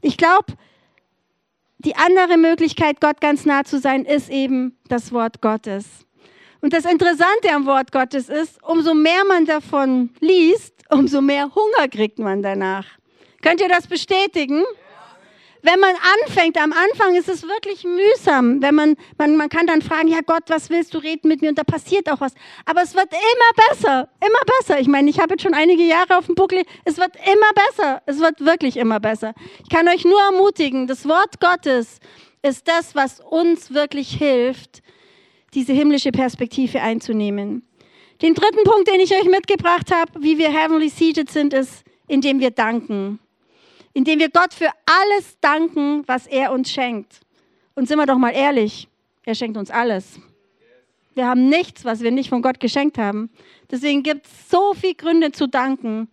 Ich 0.00 0.16
glaube, 0.16 0.46
die 1.78 1.96
andere 1.96 2.36
Möglichkeit, 2.36 3.00
Gott 3.00 3.20
ganz 3.20 3.46
nah 3.46 3.64
zu 3.64 3.80
sein, 3.80 4.04
ist 4.04 4.30
eben 4.30 4.78
das 4.86 5.10
Wort 5.10 5.40
Gottes. 5.40 6.06
Und 6.60 6.72
das 6.72 6.84
Interessante 6.84 7.50
am 7.52 7.66
Wort 7.66 7.90
Gottes 7.90 8.28
ist, 8.28 8.62
umso 8.62 8.94
mehr 8.94 9.24
man 9.26 9.44
davon 9.44 10.10
liest, 10.20 10.72
umso 10.88 11.20
mehr 11.20 11.50
Hunger 11.52 11.88
kriegt 11.88 12.20
man 12.20 12.42
danach. 12.42 12.86
Könnt 13.42 13.60
ihr 13.60 13.68
das 13.68 13.88
bestätigen? 13.88 14.62
Wenn 15.62 15.78
man 15.78 15.94
anfängt, 16.24 16.56
am 16.58 16.72
Anfang 16.72 17.14
ist 17.16 17.28
es 17.28 17.42
wirklich 17.42 17.84
mühsam, 17.84 18.62
wenn 18.62 18.74
man, 18.74 18.96
man, 19.18 19.36
man 19.36 19.48
kann 19.48 19.66
dann 19.66 19.82
fragen, 19.82 20.08
ja 20.08 20.20
Gott, 20.24 20.44
was 20.48 20.70
willst 20.70 20.94
du 20.94 20.98
reden 20.98 21.28
mit 21.28 21.42
mir? 21.42 21.50
Und 21.50 21.58
da 21.58 21.64
passiert 21.64 22.10
auch 22.10 22.20
was. 22.20 22.32
Aber 22.64 22.82
es 22.82 22.94
wird 22.94 23.12
immer 23.12 23.68
besser, 23.68 24.08
immer 24.20 24.58
besser. 24.58 24.80
Ich 24.80 24.88
meine, 24.88 25.10
ich 25.10 25.18
habe 25.20 25.34
jetzt 25.34 25.42
schon 25.42 25.54
einige 25.54 25.82
Jahre 25.82 26.16
auf 26.16 26.26
dem 26.26 26.34
Buckel. 26.34 26.62
Es 26.84 26.98
wird 26.98 27.12
immer 27.16 27.52
besser. 27.54 28.02
Es 28.06 28.18
wird 28.20 28.40
wirklich 28.40 28.76
immer 28.76 29.00
besser. 29.00 29.34
Ich 29.62 29.68
kann 29.68 29.88
euch 29.88 30.04
nur 30.04 30.20
ermutigen, 30.20 30.86
das 30.86 31.06
Wort 31.06 31.40
Gottes 31.40 31.98
ist 32.42 32.66
das, 32.68 32.94
was 32.94 33.20
uns 33.20 33.72
wirklich 33.74 34.14
hilft, 34.14 34.82
diese 35.52 35.72
himmlische 35.72 36.12
Perspektive 36.12 36.80
einzunehmen. 36.80 37.66
Den 38.22 38.34
dritten 38.34 38.64
Punkt, 38.64 38.88
den 38.88 39.00
ich 39.00 39.12
euch 39.12 39.24
mitgebracht 39.24 39.94
habe, 39.94 40.22
wie 40.22 40.38
wir 40.38 40.50
heavenly 40.50 40.88
seated 40.88 41.30
sind, 41.30 41.52
ist, 41.52 41.84
indem 42.06 42.40
wir 42.40 42.50
danken 42.50 43.18
indem 43.92 44.18
wir 44.18 44.30
Gott 44.30 44.54
für 44.54 44.70
alles 44.86 45.38
danken, 45.40 46.04
was 46.06 46.26
er 46.26 46.52
uns 46.52 46.70
schenkt. 46.70 47.20
Und 47.74 47.88
sind 47.88 47.98
wir 47.98 48.06
doch 48.06 48.18
mal 48.18 48.30
ehrlich, 48.30 48.88
er 49.24 49.34
schenkt 49.34 49.56
uns 49.56 49.70
alles. 49.70 50.20
Wir 51.14 51.26
haben 51.26 51.48
nichts, 51.48 51.84
was 51.84 52.00
wir 52.00 52.10
nicht 52.10 52.28
von 52.28 52.42
Gott 52.42 52.60
geschenkt 52.60 52.98
haben. 52.98 53.30
Deswegen 53.70 54.02
gibt 54.02 54.26
es 54.26 54.48
so 54.48 54.74
viele 54.74 54.94
Gründe 54.94 55.32
zu 55.32 55.48
danken. 55.48 56.08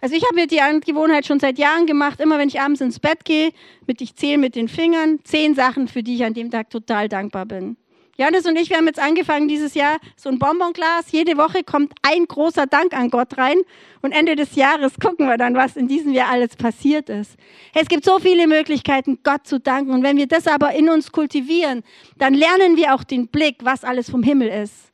Also 0.00 0.14
ich 0.14 0.24
habe 0.24 0.36
mir 0.36 0.46
die 0.46 0.60
Gewohnheit 0.86 1.26
schon 1.26 1.40
seit 1.40 1.58
Jahren 1.58 1.86
gemacht, 1.86 2.20
immer 2.20 2.38
wenn 2.38 2.48
ich 2.48 2.60
abends 2.60 2.80
ins 2.80 3.00
Bett 3.00 3.24
gehe, 3.24 3.50
mit 3.86 4.00
ich 4.00 4.14
zähle 4.14 4.38
mit 4.38 4.54
den 4.54 4.68
Fingern 4.68 5.18
zehn 5.24 5.54
Sachen, 5.54 5.88
für 5.88 6.04
die 6.04 6.14
ich 6.14 6.24
an 6.24 6.34
dem 6.34 6.50
Tag 6.50 6.70
total 6.70 7.08
dankbar 7.08 7.46
bin. 7.46 7.76
Janis 8.20 8.46
und 8.46 8.56
ich, 8.56 8.68
wir 8.68 8.78
haben 8.78 8.88
jetzt 8.88 8.98
angefangen 8.98 9.46
dieses 9.46 9.74
Jahr 9.74 9.98
so 10.16 10.28
ein 10.28 10.40
Bonbonglas. 10.40 11.12
Jede 11.12 11.36
Woche 11.36 11.62
kommt 11.62 11.92
ein 12.02 12.26
großer 12.26 12.66
Dank 12.66 12.92
an 12.92 13.10
Gott 13.10 13.38
rein. 13.38 13.58
Und 14.02 14.10
Ende 14.10 14.34
des 14.34 14.56
Jahres 14.56 14.94
gucken 15.00 15.28
wir 15.28 15.36
dann, 15.36 15.54
was 15.54 15.76
in 15.76 15.86
diesem 15.86 16.12
Jahr 16.12 16.28
alles 16.28 16.56
passiert 16.56 17.10
ist. 17.10 17.36
Es 17.74 17.86
gibt 17.86 18.04
so 18.04 18.18
viele 18.18 18.48
Möglichkeiten, 18.48 19.20
Gott 19.22 19.46
zu 19.46 19.60
danken. 19.60 19.92
Und 19.92 20.02
wenn 20.02 20.16
wir 20.16 20.26
das 20.26 20.48
aber 20.48 20.72
in 20.72 20.88
uns 20.88 21.12
kultivieren, 21.12 21.84
dann 22.16 22.34
lernen 22.34 22.76
wir 22.76 22.92
auch 22.92 23.04
den 23.04 23.28
Blick, 23.28 23.58
was 23.62 23.84
alles 23.84 24.10
vom 24.10 24.24
Himmel 24.24 24.48
ist. 24.48 24.90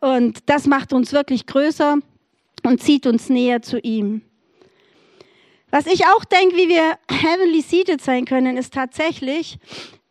Und 0.00 0.40
das 0.50 0.66
macht 0.66 0.92
uns 0.92 1.14
wirklich 1.14 1.46
größer 1.46 1.96
und 2.64 2.82
zieht 2.82 3.06
uns 3.06 3.30
näher 3.30 3.62
zu 3.62 3.78
ihm. 3.78 4.20
Was 5.70 5.86
ich 5.86 6.04
auch 6.04 6.26
denke, 6.26 6.56
wie 6.56 6.68
wir 6.68 6.98
heavenly 7.10 7.62
seated 7.62 8.02
sein 8.02 8.26
können, 8.26 8.58
ist 8.58 8.74
tatsächlich, 8.74 9.58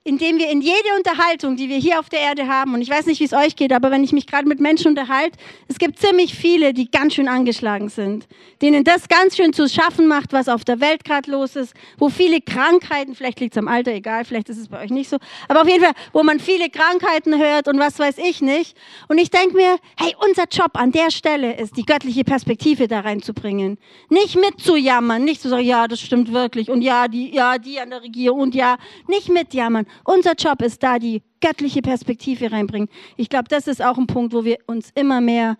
indem 0.09 0.39
wir 0.39 0.49
in 0.49 0.59
jede 0.59 0.95
Unterhaltung, 0.97 1.55
die 1.55 1.69
wir 1.69 1.77
hier 1.77 1.99
auf 1.99 2.09
der 2.09 2.19
Erde 2.19 2.47
haben, 2.47 2.73
und 2.73 2.81
ich 2.81 2.89
weiß 2.89 3.05
nicht, 3.05 3.19
wie 3.19 3.25
es 3.25 3.33
euch 3.33 3.55
geht, 3.55 3.71
aber 3.71 3.91
wenn 3.91 4.03
ich 4.03 4.11
mich 4.11 4.25
gerade 4.25 4.47
mit 4.47 4.59
Menschen 4.59 4.87
unterhalte, 4.87 5.37
es 5.67 5.77
gibt 5.77 5.99
ziemlich 5.99 6.33
viele, 6.33 6.73
die 6.73 6.89
ganz 6.89 7.13
schön 7.13 7.27
angeschlagen 7.27 7.89
sind, 7.89 8.27
denen 8.63 8.83
das 8.83 9.07
ganz 9.07 9.37
schön 9.37 9.53
zu 9.53 9.69
schaffen 9.69 10.07
macht, 10.07 10.33
was 10.33 10.49
auf 10.49 10.63
der 10.65 10.79
Welt 10.79 11.03
gerade 11.03 11.29
los 11.29 11.55
ist, 11.55 11.75
wo 11.99 12.09
viele 12.09 12.41
Krankheiten, 12.41 13.13
vielleicht 13.13 13.39
liegt 13.39 13.53
es 13.53 13.59
am 13.59 13.67
Alter, 13.67 13.91
egal, 13.91 14.25
vielleicht 14.25 14.49
ist 14.49 14.57
es 14.57 14.67
bei 14.67 14.83
euch 14.83 14.89
nicht 14.89 15.11
so, 15.11 15.17
aber 15.47 15.61
auf 15.61 15.69
jeden 15.69 15.83
Fall, 15.83 15.93
wo 16.11 16.23
man 16.23 16.39
viele 16.39 16.71
Krankheiten 16.71 17.37
hört 17.37 17.67
und 17.67 17.77
was 17.77 17.99
weiß 17.99 18.17
ich 18.17 18.41
nicht. 18.41 18.75
Und 19.09 19.19
ich 19.19 19.29
denke 19.29 19.55
mir, 19.55 19.77
hey, 19.95 20.15
unser 20.27 20.45
Job 20.51 20.71
an 20.73 20.91
der 20.91 21.11
Stelle 21.11 21.55
ist, 21.55 21.77
die 21.77 21.85
göttliche 21.85 22.23
Perspektive 22.23 22.87
da 22.87 23.01
reinzubringen. 23.01 23.77
Nicht 24.09 24.35
mitzujammern, 24.35 25.23
nicht 25.23 25.39
zu 25.39 25.49
sagen, 25.49 25.65
ja, 25.65 25.87
das 25.87 25.99
stimmt 25.99 26.33
wirklich 26.33 26.71
und 26.71 26.81
ja, 26.81 27.07
die, 27.07 27.31
ja, 27.31 27.59
die 27.59 27.79
an 27.79 27.91
der 27.91 28.01
Regierung 28.01 28.39
und 28.39 28.55
ja, 28.55 28.77
nicht 29.07 29.29
mitjammern, 29.29 29.85
Unser 30.03 30.33
Job 30.33 30.61
ist 30.61 30.81
da, 30.83 30.99
die 30.99 31.21
göttliche 31.41 31.81
Perspektive 31.81 32.51
reinbringen. 32.51 32.89
Ich 33.17 33.29
glaube, 33.29 33.47
das 33.49 33.67
ist 33.67 33.81
auch 33.81 33.97
ein 33.97 34.07
Punkt, 34.07 34.33
wo 34.33 34.43
wir 34.43 34.57
uns 34.67 34.91
immer 34.95 35.21
mehr 35.21 35.57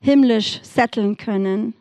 himmlisch 0.00 0.60
setteln 0.62 1.16
können. 1.16 1.74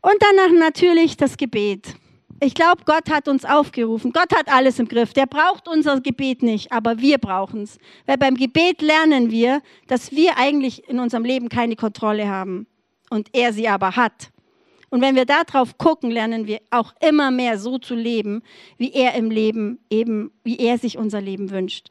Und 0.00 0.16
danach 0.20 0.58
natürlich 0.58 1.16
das 1.16 1.36
Gebet. 1.36 1.94
Ich 2.40 2.54
glaube, 2.54 2.82
Gott 2.84 3.10
hat 3.10 3.26
uns 3.26 3.44
aufgerufen. 3.44 4.12
Gott 4.12 4.32
hat 4.32 4.48
alles 4.48 4.78
im 4.78 4.86
Griff. 4.86 5.12
Der 5.12 5.26
braucht 5.26 5.66
unser 5.66 6.00
Gebet 6.00 6.42
nicht, 6.42 6.70
aber 6.70 6.98
wir 6.98 7.18
brauchen 7.18 7.62
es. 7.62 7.78
Weil 8.06 8.16
beim 8.16 8.36
Gebet 8.36 8.80
lernen 8.80 9.32
wir, 9.32 9.60
dass 9.88 10.12
wir 10.12 10.38
eigentlich 10.38 10.88
in 10.88 11.00
unserem 11.00 11.24
Leben 11.24 11.48
keine 11.48 11.74
Kontrolle 11.74 12.28
haben 12.28 12.68
und 13.10 13.28
er 13.32 13.52
sie 13.52 13.66
aber 13.66 13.96
hat. 13.96 14.30
Und 14.90 15.00
wenn 15.02 15.16
wir 15.16 15.26
darauf 15.26 15.76
gucken, 15.78 16.10
lernen 16.10 16.46
wir 16.46 16.60
auch 16.70 16.94
immer 17.06 17.30
mehr 17.30 17.58
so 17.58 17.78
zu 17.78 17.94
leben, 17.94 18.42
wie 18.78 18.92
er 18.92 19.14
im 19.14 19.30
Leben 19.30 19.78
eben, 19.90 20.30
wie 20.44 20.58
er 20.58 20.78
sich 20.78 20.96
unser 20.96 21.20
Leben 21.20 21.50
wünscht. 21.50 21.88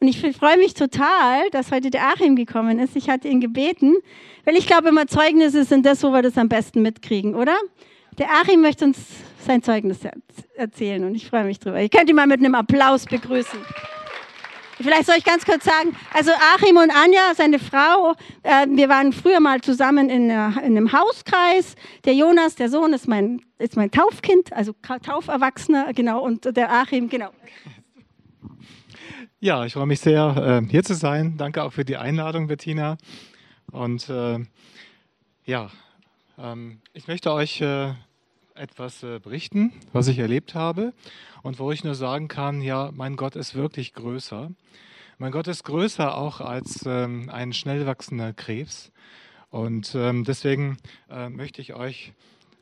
Und 0.00 0.08
ich 0.08 0.20
freue 0.36 0.58
mich 0.58 0.74
total, 0.74 1.48
dass 1.50 1.70
heute 1.72 1.90
der 1.90 2.08
Achim 2.08 2.36
gekommen 2.36 2.78
ist. 2.78 2.96
Ich 2.96 3.08
hatte 3.08 3.28
ihn 3.28 3.40
gebeten, 3.40 3.94
weil 4.44 4.56
ich 4.56 4.66
glaube, 4.66 4.88
immer 4.88 5.06
Zeugnisse 5.06 5.64
sind 5.64 5.86
das, 5.86 6.02
wo 6.02 6.10
wir 6.10 6.20
das 6.20 6.36
am 6.36 6.48
besten 6.48 6.82
mitkriegen, 6.82 7.34
oder? 7.34 7.56
Der 8.18 8.28
Achim 8.30 8.60
möchte 8.60 8.84
uns 8.84 8.98
sein 9.38 9.62
Zeugnis 9.62 10.00
erzählen 10.54 11.04
und 11.04 11.14
ich 11.14 11.26
freue 11.26 11.44
mich 11.44 11.58
drüber. 11.58 11.80
Ich 11.80 11.90
könnte 11.90 12.10
ihn 12.10 12.16
mal 12.16 12.26
mit 12.26 12.40
einem 12.40 12.54
Applaus 12.54 13.06
begrüßen. 13.06 13.58
Vielleicht 14.76 15.06
soll 15.06 15.16
ich 15.16 15.24
ganz 15.24 15.44
kurz 15.44 15.64
sagen, 15.64 15.94
also 16.12 16.32
Achim 16.54 16.76
und 16.76 16.90
Anja, 16.90 17.34
seine 17.36 17.58
Frau, 17.58 18.14
äh, 18.42 18.66
wir 18.68 18.88
waren 18.88 19.12
früher 19.12 19.38
mal 19.38 19.60
zusammen 19.60 20.10
in, 20.10 20.30
äh, 20.30 20.46
in, 20.46 20.76
einem 20.76 20.92
Hauskreis. 20.92 21.76
Der 22.04 22.14
Jonas, 22.14 22.56
der 22.56 22.68
Sohn, 22.68 22.92
ist 22.92 23.06
mein, 23.06 23.40
ist 23.58 23.76
mein 23.76 23.90
Taufkind, 23.90 24.52
also 24.52 24.74
Tauferwachsener, 24.82 25.92
genau, 25.92 26.22
und 26.22 26.56
der 26.56 26.72
Achim, 26.72 27.08
genau. 27.08 27.30
Ja, 29.38 29.64
ich 29.64 29.74
freue 29.74 29.86
mich 29.86 30.00
sehr, 30.00 30.62
äh, 30.64 30.68
hier 30.68 30.82
zu 30.82 30.94
sein. 30.94 31.36
Danke 31.36 31.62
auch 31.62 31.72
für 31.72 31.84
die 31.84 31.96
Einladung, 31.96 32.48
Bettina. 32.48 32.96
Und 33.70 34.08
äh, 34.08 34.40
ja, 35.44 35.70
ähm, 36.36 36.80
ich 36.94 37.06
möchte 37.06 37.32
euch 37.32 37.60
äh, 37.60 37.92
etwas 38.54 39.02
äh, 39.02 39.20
berichten, 39.20 39.72
was 39.92 40.08
ich 40.08 40.18
erlebt 40.18 40.54
habe 40.54 40.92
und 41.44 41.58
wo 41.58 41.70
ich 41.70 41.84
nur 41.84 41.94
sagen 41.94 42.26
kann, 42.26 42.62
ja, 42.62 42.90
mein 42.94 43.16
Gott 43.16 43.36
ist 43.36 43.54
wirklich 43.54 43.92
größer. 43.92 44.50
Mein 45.18 45.30
Gott 45.30 45.46
ist 45.46 45.62
größer 45.64 46.16
auch 46.16 46.40
als 46.40 46.84
ähm, 46.86 47.28
ein 47.30 47.52
schnell 47.52 47.86
wachsender 47.86 48.32
Krebs. 48.32 48.90
Und 49.50 49.94
ähm, 49.94 50.24
deswegen 50.24 50.78
äh, 51.10 51.28
möchte 51.28 51.60
ich 51.60 51.74
euch 51.74 52.14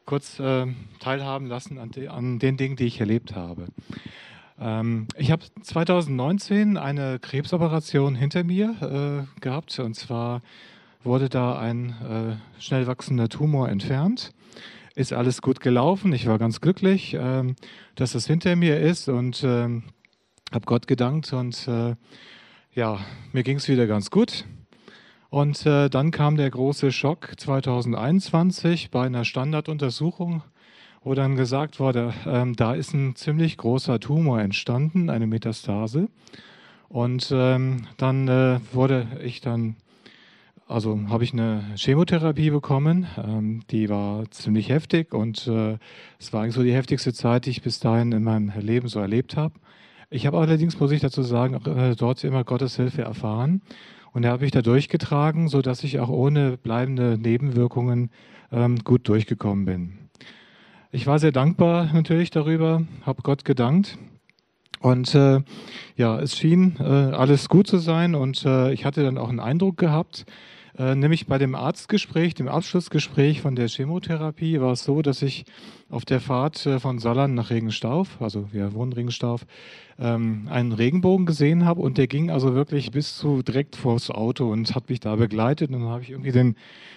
kurz 0.04 0.40
äh, 0.40 0.66
teilhaben 0.98 1.46
lassen 1.46 1.78
an, 1.78 1.92
de, 1.92 2.08
an, 2.08 2.40
den 2.40 2.56
Dingen, 2.56 2.74
die 2.74 2.86
ich 2.86 2.98
erlebt 2.98 3.36
habe. 3.36 3.68
Ähm, 4.60 5.06
ich 5.16 5.30
habe 5.30 5.44
2019 5.62 6.76
eine 6.76 7.20
Krebsoperation 7.20 8.16
hinter 8.16 8.42
mir 8.42 9.26
äh, 9.38 9.40
gehabt. 9.40 9.78
Und 9.78 9.94
zwar 9.94 10.42
wurde 11.04 11.28
da 11.28 11.56
ein 11.56 12.40
äh, 12.58 12.60
schnell 12.60 12.88
wachsender 12.88 13.28
Tumor 13.28 13.68
entfernt 13.68 14.32
ist 14.94 15.12
alles 15.12 15.42
gut 15.42 15.60
gelaufen. 15.60 16.12
Ich 16.12 16.26
war 16.26 16.38
ganz 16.38 16.60
glücklich, 16.60 17.16
ähm, 17.18 17.56
dass 17.94 18.12
das 18.12 18.26
hinter 18.26 18.56
mir 18.56 18.80
ist 18.80 19.08
und 19.08 19.42
ähm, 19.44 19.84
habe 20.52 20.66
Gott 20.66 20.86
gedankt 20.86 21.32
und 21.32 21.66
äh, 21.68 21.94
ja, 22.74 23.00
mir 23.32 23.42
ging 23.42 23.58
es 23.58 23.68
wieder 23.68 23.86
ganz 23.86 24.10
gut. 24.10 24.44
Und 25.30 25.64
äh, 25.64 25.88
dann 25.88 26.10
kam 26.10 26.36
der 26.36 26.50
große 26.50 26.92
Schock 26.92 27.32
2021 27.38 28.90
bei 28.90 29.06
einer 29.06 29.24
Standarduntersuchung, 29.24 30.42
wo 31.02 31.14
dann 31.14 31.36
gesagt 31.36 31.80
wurde, 31.80 32.12
ähm, 32.26 32.54
da 32.54 32.74
ist 32.74 32.92
ein 32.92 33.16
ziemlich 33.16 33.56
großer 33.56 33.98
Tumor 33.98 34.40
entstanden, 34.40 35.08
eine 35.08 35.26
Metastase. 35.26 36.08
Und 36.90 37.30
ähm, 37.34 37.86
dann 37.96 38.28
äh, 38.28 38.60
wurde 38.72 39.06
ich 39.24 39.40
dann 39.40 39.76
also 40.72 40.98
habe 41.08 41.22
ich 41.24 41.32
eine 41.32 41.62
Chemotherapie 41.76 42.50
bekommen, 42.50 43.06
ähm, 43.16 43.62
die 43.70 43.88
war 43.88 44.30
ziemlich 44.30 44.70
heftig 44.70 45.12
und 45.12 45.46
äh, 45.46 45.76
es 46.18 46.32
war 46.32 46.42
eigentlich 46.42 46.54
so 46.54 46.62
die 46.62 46.72
heftigste 46.72 47.12
Zeit, 47.12 47.46
die 47.46 47.50
ich 47.50 47.62
bis 47.62 47.78
dahin 47.78 48.10
in 48.12 48.24
meinem 48.24 48.52
Leben 48.58 48.88
so 48.88 48.98
erlebt 48.98 49.36
habe. 49.36 49.54
Ich 50.10 50.26
habe 50.26 50.38
allerdings, 50.38 50.80
muss 50.80 50.90
ich 50.90 51.00
dazu 51.00 51.22
sagen, 51.22 51.54
äh, 51.66 51.94
dort 51.94 52.24
immer 52.24 52.44
Gottes 52.44 52.76
Hilfe 52.76 53.02
erfahren 53.02 53.60
und 54.12 54.24
er 54.24 54.32
hat 54.32 54.40
mich 54.40 54.50
da 54.50 54.62
durchgetragen, 54.62 55.48
sodass 55.48 55.84
ich 55.84 56.00
auch 56.00 56.08
ohne 56.08 56.56
bleibende 56.56 57.18
Nebenwirkungen 57.18 58.10
ähm, 58.50 58.78
gut 58.78 59.08
durchgekommen 59.08 59.64
bin. 59.64 59.98
Ich 60.90 61.06
war 61.06 61.18
sehr 61.18 61.32
dankbar 61.32 61.90
natürlich 61.92 62.30
darüber, 62.30 62.82
habe 63.04 63.22
Gott 63.22 63.44
gedankt 63.44 63.98
und 64.80 65.14
äh, 65.14 65.40
ja, 65.96 66.18
es 66.18 66.36
schien 66.36 66.76
äh, 66.80 66.82
alles 66.82 67.48
gut 67.48 67.66
zu 67.66 67.78
sein 67.78 68.14
und 68.14 68.44
äh, 68.44 68.72
ich 68.72 68.84
hatte 68.84 69.02
dann 69.02 69.16
auch 69.16 69.28
einen 69.28 69.40
Eindruck 69.40 69.76
gehabt, 69.76 70.26
äh, 70.78 70.94
nämlich 70.94 71.26
bei 71.26 71.36
dem 71.36 71.54
Arztgespräch, 71.54 72.34
dem 72.34 72.48
Abschlussgespräch 72.48 73.42
von 73.42 73.54
der 73.54 73.68
Chemotherapie 73.68 74.58
war 74.58 74.72
es 74.72 74.84
so, 74.84 75.02
dass 75.02 75.20
ich 75.20 75.44
auf 75.90 76.06
der 76.06 76.18
Fahrt 76.18 76.64
äh, 76.64 76.80
von 76.80 76.98
Saarland 76.98 77.34
nach 77.34 77.50
Regenstauf, 77.50 78.22
also 78.22 78.48
wir 78.52 78.72
wohnen 78.72 78.94
Regenstauf, 78.94 79.44
ähm, 79.98 80.48
einen 80.50 80.72
Regenbogen 80.72 81.26
gesehen 81.26 81.66
habe 81.66 81.82
und 81.82 81.98
der 81.98 82.06
ging 82.06 82.30
also 82.30 82.54
wirklich 82.54 82.90
bis 82.90 83.18
zu 83.18 83.42
direkt 83.42 83.76
vors 83.76 84.10
Auto 84.10 84.50
und 84.50 84.74
hat 84.74 84.88
mich 84.88 85.00
da 85.00 85.14
begleitet 85.16 85.70
und 85.70 85.80
dann 85.80 85.90
habe 85.90 86.04
ich 86.04 86.10
irgendwie 86.10 86.32
den, 86.32 86.56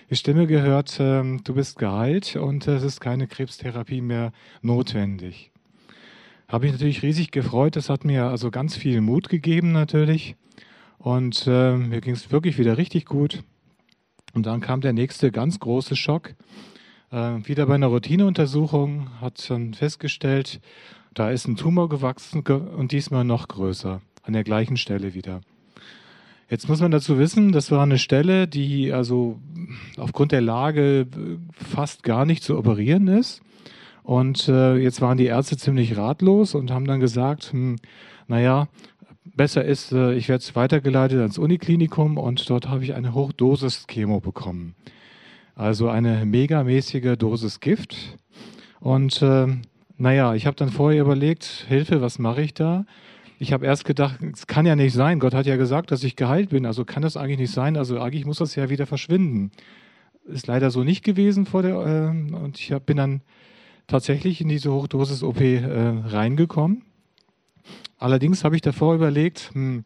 die 0.09 0.15
Stimme 0.15 0.47
gehört, 0.47 0.95
ähm, 1.01 1.41
du 1.43 1.53
bist 1.53 1.77
geheilt 1.77 2.37
und 2.37 2.65
es 2.69 2.81
ist 2.81 3.01
keine 3.01 3.27
Krebstherapie 3.27 3.99
mehr 3.99 4.31
notwendig. 4.61 5.51
Habe 6.47 6.67
ich 6.67 6.71
natürlich 6.71 7.03
riesig 7.03 7.31
gefreut, 7.31 7.75
das 7.75 7.89
hat 7.89 8.05
mir 8.05 8.27
also 8.27 8.51
ganz 8.51 8.77
viel 8.77 9.01
Mut 9.01 9.27
gegeben 9.27 9.73
natürlich 9.73 10.37
und 10.97 11.45
äh, 11.45 11.75
mir 11.75 11.99
ging 11.99 12.13
es 12.13 12.31
wirklich 12.31 12.57
wieder 12.57 12.77
richtig 12.77 13.05
gut. 13.05 13.43
Und 14.35 14.45
dann 14.45 14.59
kam 14.59 14.81
der 14.81 14.93
nächste 14.93 15.31
ganz 15.31 15.59
große 15.59 15.95
Schock. 15.95 16.35
Äh, 17.09 17.37
wieder 17.45 17.65
bei 17.65 17.75
einer 17.75 17.87
Routineuntersuchung 17.87 19.07
hat 19.21 19.49
dann 19.49 19.73
festgestellt, 19.73 20.59
da 21.13 21.31
ist 21.31 21.47
ein 21.47 21.55
Tumor 21.55 21.87
gewachsen 21.87 22.41
und 22.41 22.91
diesmal 22.91 23.23
noch 23.23 23.47
größer, 23.47 24.01
an 24.23 24.33
der 24.33 24.43
gleichen 24.43 24.75
Stelle 24.75 25.13
wieder. 25.13 25.39
Jetzt 26.49 26.67
muss 26.67 26.81
man 26.81 26.91
dazu 26.91 27.17
wissen, 27.17 27.53
das 27.53 27.71
war 27.71 27.81
eine 27.81 27.97
Stelle, 27.97 28.47
die 28.47 28.91
also 28.91 29.39
aufgrund 29.97 30.33
der 30.33 30.41
Lage 30.41 31.07
fast 31.53 32.03
gar 32.03 32.25
nicht 32.25 32.43
zu 32.43 32.57
operieren 32.57 33.07
ist. 33.07 33.41
Und 34.03 34.49
äh, 34.49 34.75
jetzt 34.75 35.01
waren 35.01 35.17
die 35.17 35.25
Ärzte 35.25 35.55
ziemlich 35.57 35.95
ratlos 35.97 36.53
und 36.53 36.71
haben 36.71 36.85
dann 36.85 36.99
gesagt, 36.99 37.53
hm, 37.53 37.77
naja, 38.27 38.67
besser 39.25 39.65
ist, 39.65 39.91
äh, 39.91 40.13
ich 40.13 40.29
werde 40.29 40.43
weitergeleitet 40.53 41.19
ans 41.19 41.37
Uniklinikum 41.37 42.17
und 42.17 42.49
dort 42.49 42.69
habe 42.69 42.83
ich 42.83 42.93
eine 42.93 43.13
Hochdosis-Chemo 43.13 44.19
bekommen. 44.19 44.75
Also 45.55 45.89
eine 45.89 46.25
megamäßige 46.25 47.17
Dosis 47.17 47.59
Gift. 47.59 48.17
Und 48.79 49.21
äh, 49.21 49.47
naja, 49.97 50.35
ich 50.35 50.45
habe 50.45 50.57
dann 50.57 50.69
vorher 50.69 51.01
überlegt, 51.01 51.65
Hilfe, 51.67 52.01
was 52.01 52.19
mache 52.19 52.41
ich 52.41 52.53
da? 52.53 52.85
Ich 53.39 53.53
habe 53.53 53.65
erst 53.65 53.85
gedacht, 53.85 54.19
es 54.33 54.47
kann 54.47 54.65
ja 54.65 54.75
nicht 54.75 54.93
sein. 54.93 55.19
Gott 55.19 55.33
hat 55.33 55.45
ja 55.45 55.55
gesagt, 55.55 55.91
dass 55.91 56.03
ich 56.03 56.15
geheilt 56.15 56.49
bin. 56.49 56.65
Also 56.65 56.85
kann 56.85 57.01
das 57.01 57.17
eigentlich 57.17 57.39
nicht 57.39 57.51
sein. 57.51 57.77
Also 57.77 57.99
eigentlich 57.99 58.25
muss 58.25 58.37
das 58.37 58.55
ja 58.55 58.69
wieder 58.69 58.85
verschwinden. 58.85 59.51
Ist 60.25 60.47
leider 60.47 60.71
so 60.71 60.83
nicht 60.83 61.03
gewesen 61.03 61.45
vor 61.45 61.61
der. 61.61 61.75
Äh, 61.75 62.33
und 62.33 62.59
ich 62.59 62.71
hab, 62.71 62.85
bin 62.85 62.97
dann 62.97 63.21
tatsächlich 63.87 64.41
in 64.41 64.49
diese 64.49 64.71
Hochdosis-OP 64.71 65.39
äh, 65.41 65.63
reingekommen. 66.05 66.83
Allerdings 67.97 68.43
habe 68.43 68.55
ich 68.55 68.61
davor 68.61 68.95
überlegt, 68.95 69.51
hm, 69.53 69.85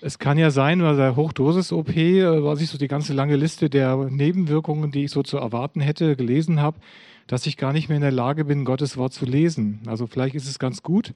es 0.00 0.18
kann 0.18 0.36
ja 0.36 0.50
sein, 0.50 0.80
bei 0.80 0.92
der 0.94 1.16
Hochdosis-OP, 1.16 1.96
äh, 1.96 2.44
was 2.44 2.60
ich 2.60 2.68
so 2.68 2.78
die 2.78 2.88
ganze 2.88 3.14
lange 3.14 3.36
Liste 3.36 3.70
der 3.70 3.96
Nebenwirkungen, 3.96 4.90
die 4.90 5.04
ich 5.04 5.10
so 5.10 5.22
zu 5.22 5.38
erwarten 5.38 5.80
hätte, 5.80 6.16
gelesen 6.16 6.60
habe, 6.60 6.78
dass 7.26 7.46
ich 7.46 7.56
gar 7.56 7.72
nicht 7.72 7.88
mehr 7.88 7.96
in 7.96 8.02
der 8.02 8.12
Lage 8.12 8.44
bin, 8.44 8.64
Gottes 8.64 8.96
Wort 8.96 9.12
zu 9.12 9.24
lesen. 9.24 9.80
Also 9.86 10.06
vielleicht 10.06 10.34
ist 10.34 10.48
es 10.48 10.58
ganz 10.58 10.82
gut, 10.82 11.14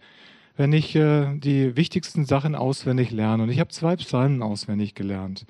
wenn 0.56 0.72
ich 0.72 0.96
äh, 0.96 1.36
die 1.36 1.76
wichtigsten 1.76 2.24
Sachen 2.24 2.54
auswendig 2.54 3.10
lerne. 3.10 3.42
Und 3.42 3.50
ich 3.50 3.60
habe 3.60 3.70
zwei 3.70 3.96
Psalmen 3.96 4.42
auswendig 4.42 4.94
gelernt. 4.94 5.46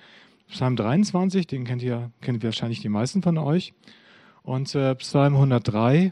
Psalm 0.49 0.75
23, 0.75 1.47
den 1.47 1.65
kennt 1.65 1.83
ihr, 1.83 2.11
kennen 2.21 2.43
wahrscheinlich 2.43 2.81
die 2.81 2.89
meisten 2.89 3.23
von 3.23 3.39
euch. 3.39 3.73
Und 4.43 4.75
äh, 4.75 4.97
Psalm 4.97 5.35
103, 5.35 6.11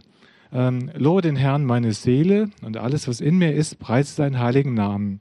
ähm, 0.52 0.90
Lobe 0.94 1.22
den 1.22 1.37
Herrn 1.37 1.64
meine 1.64 1.92
Seele 1.92 2.50
und 2.62 2.76
alles, 2.76 3.08
was 3.08 3.20
in 3.20 3.38
mir 3.38 3.54
ist, 3.54 3.78
preist 3.78 4.16
seinen 4.16 4.38
heiligen 4.38 4.74
Namen. 4.74 5.20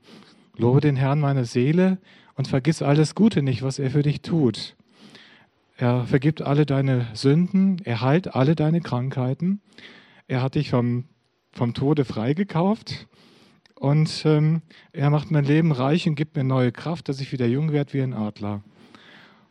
Lobe 0.55 0.81
den 0.81 0.95
Herrn 0.95 1.19
meine 1.19 1.45
Seele 1.45 1.97
und 2.35 2.47
vergiss 2.47 2.81
alles 2.81 3.15
Gute 3.15 3.41
nicht, 3.41 3.61
was 3.63 3.79
er 3.79 3.91
für 3.91 4.03
dich 4.03 4.21
tut. 4.21 4.75
Er 5.77 6.05
vergibt 6.05 6.41
alle 6.41 6.65
deine 6.65 7.07
Sünden, 7.13 7.81
er 7.83 8.01
heilt 8.01 8.35
alle 8.35 8.55
deine 8.55 8.81
Krankheiten. 8.81 9.61
Er 10.27 10.41
hat 10.41 10.55
dich 10.55 10.71
vom, 10.71 11.05
vom 11.51 11.73
Tode 11.73 12.03
freigekauft 12.03 13.07
und 13.75 14.23
ähm, 14.25 14.61
er 14.91 15.11
macht 15.11 15.29
mein 15.29 15.45
Leben 15.45 15.71
reich 15.71 16.07
und 16.07 16.15
gibt 16.15 16.35
mir 16.35 16.43
neue 16.43 16.71
Kraft, 16.71 17.09
dass 17.09 17.21
ich 17.21 17.31
wieder 17.31 17.45
jung 17.45 17.71
werde 17.71 17.93
wie 17.93 18.01
ein 18.01 18.13
Adler. 18.13 18.63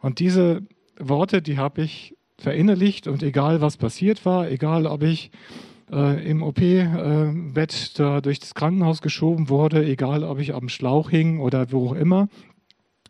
Und 0.01 0.19
diese 0.19 0.63
Worte, 0.99 1.43
die 1.43 1.59
habe 1.59 1.83
ich 1.83 2.17
verinnerlicht 2.39 3.07
und 3.07 3.23
egal 3.23 3.61
was 3.61 3.77
passiert 3.77 4.25
war, 4.25 4.51
egal 4.51 4.87
ob 4.87 5.03
ich 5.03 5.31
äh, 5.91 6.29
im 6.29 6.43
OP-Bett 6.43 7.75
äh, 7.75 7.97
da 7.97 8.21
durch 8.21 8.41
das 8.41 8.55
Krankenhaus 8.55 9.03
geschoben 9.03 9.49
wurde, 9.49 9.85
egal 9.85 10.25
ob 10.25 10.39
ich 10.39 10.55
am 10.55 10.69
Schlauch 10.69 11.11
hing 11.11 11.41
oder 11.41 11.73
wo 11.73 11.89
auch 11.89 11.93
immer. 11.95 12.29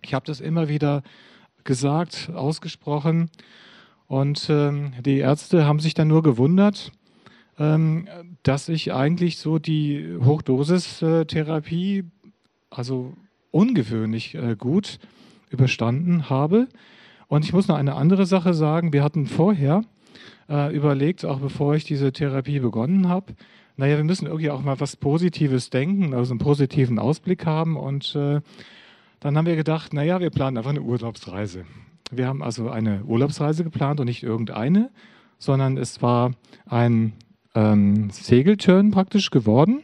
Ich 0.02 0.14
habe 0.14 0.26
das 0.26 0.40
immer 0.40 0.68
wieder 0.68 1.02
gesagt, 1.64 2.30
ausgesprochen. 2.34 3.30
Und 4.06 4.46
ähm, 4.50 4.92
die 5.04 5.18
Ärzte 5.18 5.66
haben 5.66 5.80
sich 5.80 5.94
dann 5.94 6.08
nur 6.08 6.22
gewundert, 6.22 6.92
ähm, 7.58 8.08
dass 8.44 8.68
ich 8.68 8.92
eigentlich 8.92 9.38
so 9.38 9.58
die 9.58 10.16
Hochdosistherapie, 10.22 12.04
also 12.70 13.14
ungewöhnlich 13.50 14.34
äh, 14.34 14.54
gut 14.56 14.98
überstanden 15.50 16.30
habe. 16.30 16.68
Und 17.28 17.44
ich 17.44 17.52
muss 17.52 17.68
noch 17.68 17.76
eine 17.76 17.94
andere 17.94 18.26
Sache 18.26 18.54
sagen. 18.54 18.92
Wir 18.92 19.02
hatten 19.02 19.26
vorher 19.26 19.82
äh, 20.48 20.74
überlegt, 20.74 21.24
auch 21.24 21.40
bevor 21.40 21.74
ich 21.74 21.84
diese 21.84 22.12
Therapie 22.12 22.60
begonnen 22.60 23.08
habe, 23.08 23.34
naja, 23.76 23.98
wir 23.98 24.04
müssen 24.04 24.26
irgendwie 24.26 24.50
auch 24.50 24.62
mal 24.62 24.80
was 24.80 24.96
Positives 24.96 25.68
denken, 25.68 26.14
also 26.14 26.32
einen 26.32 26.38
positiven 26.38 26.98
Ausblick 26.98 27.44
haben. 27.44 27.76
Und 27.76 28.14
äh, 28.16 28.40
dann 29.20 29.36
haben 29.36 29.46
wir 29.46 29.56
gedacht, 29.56 29.92
naja, 29.92 30.20
wir 30.20 30.30
planen 30.30 30.56
einfach 30.56 30.70
eine 30.70 30.80
Urlaubsreise. 30.80 31.66
Wir 32.10 32.26
haben 32.26 32.42
also 32.42 32.70
eine 32.70 33.04
Urlaubsreise 33.04 33.64
geplant 33.64 34.00
und 34.00 34.06
nicht 34.06 34.22
irgendeine, 34.22 34.90
sondern 35.38 35.76
es 35.76 36.00
war 36.00 36.32
ein 36.64 37.12
ähm, 37.54 38.08
Segeltörn 38.10 38.92
praktisch 38.92 39.30
geworden 39.30 39.82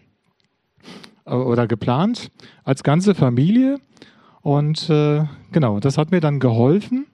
äh, 1.26 1.34
oder 1.34 1.66
geplant 1.66 2.30
als 2.64 2.82
ganze 2.82 3.14
Familie. 3.14 3.78
Und 4.40 4.88
äh, 4.88 5.24
genau, 5.50 5.80
das 5.80 5.98
hat 5.98 6.12
mir 6.12 6.20
dann 6.20 6.40
geholfen, 6.40 7.06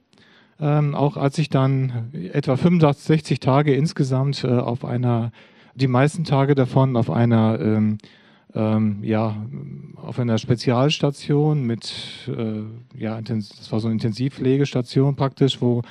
ähm, 0.61 0.95
auch 0.95 1.17
als 1.17 1.39
ich 1.39 1.49
dann 1.49 2.11
etwa 2.33 2.57
65, 2.57 3.07
60 3.07 3.41
Tage 3.41 3.75
insgesamt 3.75 4.45
äh, 4.45 4.49
auf 4.49 4.85
einer, 4.85 5.33
die 5.75 5.87
meisten 5.87 6.25
Tage 6.25 6.55
davon 6.55 6.97
auf 6.97 7.11
einer, 7.11 7.59
ähm, 7.61 7.99
ähm, 8.55 8.99
ja, 9.03 9.37
auf 9.97 10.19
einer 10.19 10.39
Spezialstation 10.39 11.63
mit, 11.65 12.29
äh, 12.29 12.63
ja, 12.99 13.21
das 13.21 13.71
war 13.71 13.81
so 13.81 13.89
eine 13.89 13.95
Intensivpflegestation 13.95 15.17
praktisch, 15.17 15.61
wo 15.61 15.83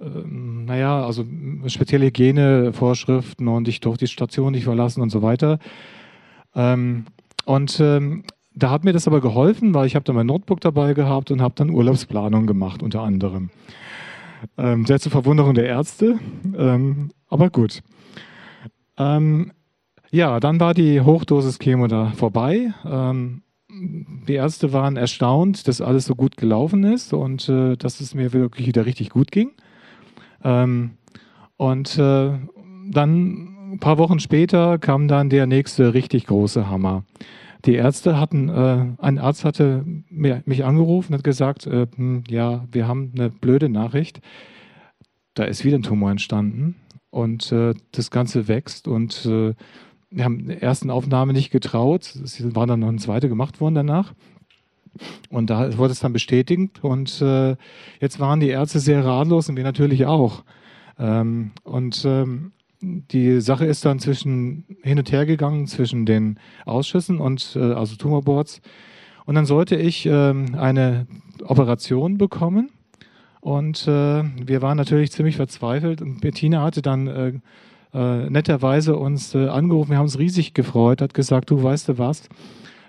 ähm, 0.00 0.64
naja, 0.64 1.04
also 1.04 1.24
spezielle 1.66 2.06
Hygienevorschriften 2.06 3.46
und 3.48 3.68
ich 3.68 3.80
durfte 3.80 4.06
die 4.06 4.10
Station 4.10 4.52
nicht 4.52 4.64
verlassen 4.64 5.02
und 5.02 5.10
so 5.10 5.22
weiter. 5.22 5.58
Ähm, 6.54 7.04
und 7.44 7.78
ähm, 7.80 8.24
da 8.54 8.70
hat 8.70 8.84
mir 8.84 8.92
das 8.92 9.06
aber 9.06 9.20
geholfen, 9.20 9.74
weil 9.74 9.86
ich 9.86 9.94
habe 9.94 10.04
da 10.04 10.12
mein 10.12 10.26
Notebook 10.26 10.60
dabei 10.60 10.94
gehabt 10.94 11.30
und 11.30 11.40
habe 11.40 11.54
dann 11.56 11.70
Urlaubsplanung 11.70 12.46
gemacht 12.46 12.82
unter 12.82 13.02
anderem. 13.02 13.50
Ähm, 14.56 14.86
sehr 14.86 15.00
zur 15.00 15.12
Verwunderung 15.12 15.54
der 15.54 15.66
Ärzte, 15.66 16.18
ähm, 16.56 17.10
aber 17.28 17.50
gut. 17.50 17.82
Ähm, 18.98 19.52
ja, 20.10 20.40
dann 20.40 20.60
war 20.60 20.74
die 20.74 21.00
Hochdosis 21.00 21.58
Chemo 21.58 21.86
da 21.86 22.12
vorbei. 22.16 22.72
Ähm, 22.84 23.42
die 23.68 24.34
Ärzte 24.34 24.72
waren 24.72 24.96
erstaunt, 24.96 25.68
dass 25.68 25.80
alles 25.80 26.06
so 26.06 26.14
gut 26.14 26.36
gelaufen 26.36 26.84
ist 26.84 27.12
und 27.12 27.48
äh, 27.48 27.76
dass 27.76 28.00
es 28.00 28.14
mir 28.14 28.32
wirklich 28.32 28.66
wieder 28.66 28.86
richtig 28.86 29.10
gut 29.10 29.30
ging. 29.30 29.52
Ähm, 30.42 30.92
und 31.56 31.96
äh, 31.98 32.32
dann 32.90 33.72
ein 33.72 33.78
paar 33.78 33.98
Wochen 33.98 34.18
später 34.18 34.78
kam 34.78 35.06
dann 35.06 35.30
der 35.30 35.46
nächste 35.46 35.94
richtig 35.94 36.26
große 36.26 36.68
Hammer. 36.68 37.04
Die 37.64 37.74
Ärzte 37.74 38.18
hatten, 38.18 38.48
äh, 38.48 38.86
ein 38.98 39.18
Arzt 39.18 39.44
hatte 39.44 39.84
mich 40.08 40.64
angerufen 40.64 41.12
und 41.12 41.18
hat 41.18 41.24
gesagt, 41.24 41.66
äh, 41.66 41.86
hm, 41.94 42.24
ja, 42.28 42.64
wir 42.72 42.88
haben 42.88 43.12
eine 43.14 43.30
blöde 43.30 43.68
Nachricht. 43.68 44.20
Da 45.34 45.44
ist 45.44 45.64
wieder 45.64 45.78
ein 45.78 45.82
Tumor 45.82 46.10
entstanden 46.10 46.76
und 47.10 47.52
äh, 47.52 47.74
das 47.92 48.10
Ganze 48.10 48.48
wächst 48.48 48.88
und 48.88 49.26
äh, 49.26 49.54
wir 50.10 50.24
haben 50.24 50.48
die 50.48 50.60
ersten 50.60 50.90
Aufnahme 50.90 51.32
nicht 51.32 51.50
getraut. 51.50 52.14
Es 52.16 52.54
war 52.54 52.66
dann 52.66 52.80
noch 52.80 52.88
eine 52.88 52.98
zweite 52.98 53.28
gemacht 53.28 53.60
worden 53.60 53.76
danach. 53.76 54.12
Und 55.28 55.50
da 55.50 55.78
wurde 55.78 55.92
es 55.92 56.00
dann 56.00 56.12
bestätigt 56.12 56.82
und 56.82 57.22
äh, 57.22 57.56
jetzt 58.00 58.18
waren 58.18 58.40
die 58.40 58.48
Ärzte 58.48 58.80
sehr 58.80 59.04
ratlos 59.04 59.48
und 59.48 59.56
wir 59.56 59.62
natürlich 59.62 60.06
auch. 60.06 60.42
Ähm, 60.98 61.52
und 61.62 62.02
ähm, 62.04 62.52
die 62.82 63.40
Sache 63.40 63.66
ist 63.66 63.84
dann 63.84 63.98
zwischen 63.98 64.64
hin 64.82 64.98
und 64.98 65.12
her 65.12 65.26
gegangen 65.26 65.66
zwischen 65.66 66.06
den 66.06 66.38
Ausschüssen 66.64 67.20
und 67.20 67.56
äh, 67.56 67.72
also 67.72 67.96
Tumorboards. 67.96 68.60
Und 69.26 69.34
dann 69.34 69.46
sollte 69.46 69.76
ich 69.76 70.06
äh, 70.06 70.10
eine 70.10 71.06
Operation 71.44 72.18
bekommen. 72.18 72.70
Und 73.40 73.86
äh, 73.86 74.24
wir 74.24 74.62
waren 74.62 74.76
natürlich 74.76 75.12
ziemlich 75.12 75.36
verzweifelt. 75.36 76.02
Und 76.02 76.20
Bettina 76.20 76.62
hatte 76.62 76.82
dann 76.82 77.06
äh, 77.06 77.32
äh, 77.92 78.30
netterweise 78.30 78.96
uns 78.96 79.34
äh, 79.34 79.48
angerufen. 79.48 79.90
Wir 79.90 79.98
haben 79.98 80.04
uns 80.04 80.18
riesig 80.18 80.54
gefreut, 80.54 81.02
hat 81.02 81.14
gesagt, 81.14 81.50
du 81.50 81.62
weißt 81.62 81.88
du 81.88 81.98
was, 81.98 82.28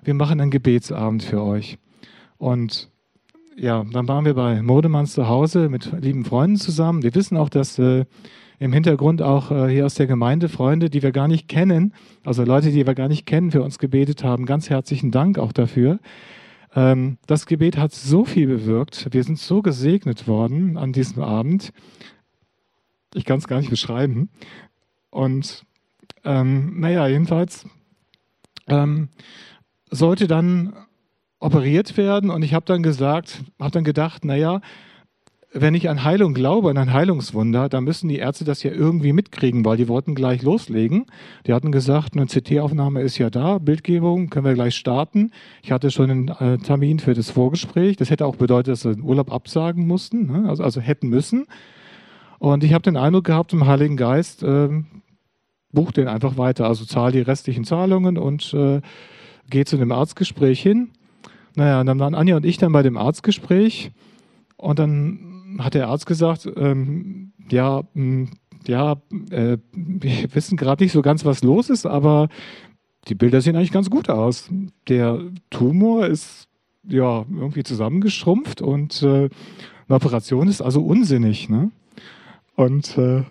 wir 0.03 0.13
machen 0.13 0.41
einen 0.41 0.51
Gebetsabend 0.51 1.23
für 1.23 1.41
euch. 1.41 1.77
Und 2.37 2.89
ja, 3.57 3.83
dann 3.91 4.07
waren 4.07 4.25
wir 4.25 4.33
bei 4.33 4.61
Modemanns 4.61 5.13
zu 5.13 5.27
Hause 5.27 5.69
mit 5.69 5.91
lieben 6.01 6.25
Freunden 6.25 6.57
zusammen. 6.57 7.03
Wir 7.03 7.13
wissen 7.13 7.37
auch, 7.37 7.49
dass 7.49 7.77
äh, 7.77 8.05
im 8.61 8.73
Hintergrund 8.73 9.23
auch 9.23 9.49
äh, 9.49 9.69
hier 9.69 9.87
aus 9.87 9.95
der 9.95 10.05
Gemeinde 10.05 10.47
Freunde, 10.47 10.91
die 10.91 11.01
wir 11.01 11.11
gar 11.11 11.27
nicht 11.27 11.47
kennen, 11.47 11.95
also 12.23 12.43
Leute, 12.43 12.69
die 12.69 12.85
wir 12.85 12.93
gar 12.93 13.07
nicht 13.07 13.25
kennen, 13.25 13.49
für 13.49 13.63
uns 13.63 13.79
gebetet 13.79 14.23
haben. 14.23 14.45
Ganz 14.45 14.69
herzlichen 14.69 15.09
Dank 15.09 15.39
auch 15.39 15.51
dafür. 15.51 15.99
Ähm, 16.75 17.17
das 17.25 17.47
Gebet 17.47 17.77
hat 17.77 17.91
so 17.91 18.23
viel 18.23 18.45
bewirkt. 18.45 19.07
Wir 19.09 19.23
sind 19.23 19.39
so 19.39 19.63
gesegnet 19.63 20.27
worden 20.27 20.77
an 20.77 20.93
diesem 20.93 21.23
Abend. 21.23 21.73
Ich 23.15 23.25
kann 23.25 23.39
es 23.39 23.47
gar 23.47 23.57
nicht 23.57 23.71
beschreiben. 23.71 24.29
Und 25.09 25.65
ähm, 26.23 26.79
naja, 26.79 27.07
jedenfalls 27.07 27.65
ähm, 28.67 29.09
sollte 29.89 30.27
dann 30.27 30.73
operiert 31.39 31.97
werden 31.97 32.29
und 32.29 32.43
ich 32.43 32.53
habe 32.53 32.67
dann 32.67 32.83
gesagt, 32.83 33.43
habe 33.59 33.71
dann 33.71 33.83
gedacht, 33.83 34.23
naja, 34.23 34.61
wenn 35.53 35.75
ich 35.75 35.89
an 35.89 36.03
Heilung 36.05 36.33
glaube, 36.33 36.69
an 36.69 36.77
ein 36.77 36.93
Heilungswunder, 36.93 37.67
dann 37.67 37.83
müssen 37.83 38.07
die 38.07 38.17
Ärzte 38.17 38.45
das 38.45 38.63
ja 38.63 38.71
irgendwie 38.71 39.11
mitkriegen, 39.11 39.65
weil 39.65 39.75
die 39.75 39.89
wollten 39.89 40.15
gleich 40.15 40.43
loslegen. 40.43 41.07
Die 41.45 41.53
hatten 41.53 41.73
gesagt, 41.73 42.15
eine 42.15 42.25
CT-Aufnahme 42.25 43.01
ist 43.01 43.17
ja 43.17 43.29
da, 43.29 43.57
Bildgebung, 43.57 44.29
können 44.29 44.45
wir 44.45 44.53
gleich 44.53 44.75
starten. 44.75 45.31
Ich 45.61 45.73
hatte 45.73 45.91
schon 45.91 46.09
einen 46.09 46.27
äh, 46.29 46.57
Termin 46.57 46.99
für 46.99 47.13
das 47.13 47.29
Vorgespräch. 47.29 47.97
Das 47.97 48.09
hätte 48.09 48.25
auch 48.25 48.37
bedeutet, 48.37 48.71
dass 48.71 48.81
sie 48.81 48.95
den 48.95 49.03
Urlaub 49.03 49.31
absagen 49.31 49.85
mussten, 49.85 50.27
ne? 50.27 50.47
also, 50.47 50.63
also 50.63 50.79
hätten 50.79 51.09
müssen. 51.09 51.47
Und 52.39 52.63
ich 52.63 52.73
habe 52.73 52.83
den 52.83 52.95
Eindruck 52.95 53.25
gehabt, 53.25 53.51
im 53.51 53.67
Heiligen 53.67 53.97
Geist, 53.97 54.43
äh, 54.43 54.69
bucht 55.73 55.97
den 55.97 56.07
einfach 56.07 56.37
weiter, 56.37 56.65
also 56.67 56.85
zahl 56.85 57.11
die 57.11 57.21
restlichen 57.21 57.65
Zahlungen 57.65 58.17
und 58.17 58.53
äh, 58.53 58.79
geht 59.49 59.67
zu 59.67 59.75
dem 59.75 59.91
Arztgespräch 59.91 60.61
hin. 60.61 60.91
Naja, 61.55 61.83
dann 61.83 61.99
waren 61.99 62.15
Anja 62.15 62.37
und 62.37 62.45
ich 62.45 62.57
dann 62.57 62.71
bei 62.71 62.83
dem 62.83 62.95
Arztgespräch 62.95 63.91
und 64.55 64.79
dann 64.79 65.30
hat 65.59 65.73
der 65.73 65.87
Arzt 65.87 66.05
gesagt, 66.05 66.49
ähm, 66.55 67.33
ja, 67.49 67.83
mh, 67.93 68.27
hm, 68.27 68.29
ja, 68.67 69.01
äh, 69.31 69.57
wir 69.73 70.27
wissen 70.35 70.57
gerade 70.57 70.83
nicht 70.83 70.93
so 70.93 71.01
ganz, 71.01 71.25
was 71.25 71.43
los 71.43 71.69
ist, 71.69 71.85
aber 71.85 72.29
die 73.07 73.15
Bilder 73.15 73.41
sehen 73.41 73.55
eigentlich 73.55 73.71
ganz 73.71 73.89
gut 73.89 74.09
aus. 74.09 74.49
Der 74.87 75.19
Tumor 75.49 76.05
ist 76.05 76.47
ja 76.87 77.25
irgendwie 77.29 77.63
zusammengeschrumpft 77.63 78.61
und 78.61 79.01
äh, 79.01 79.29
eine 79.87 79.95
Operation 79.95 80.47
ist 80.47 80.61
also 80.61 80.81
unsinnig. 80.81 81.49
Ne? 81.49 81.71
Und 82.55 82.97
äh, 82.97 83.23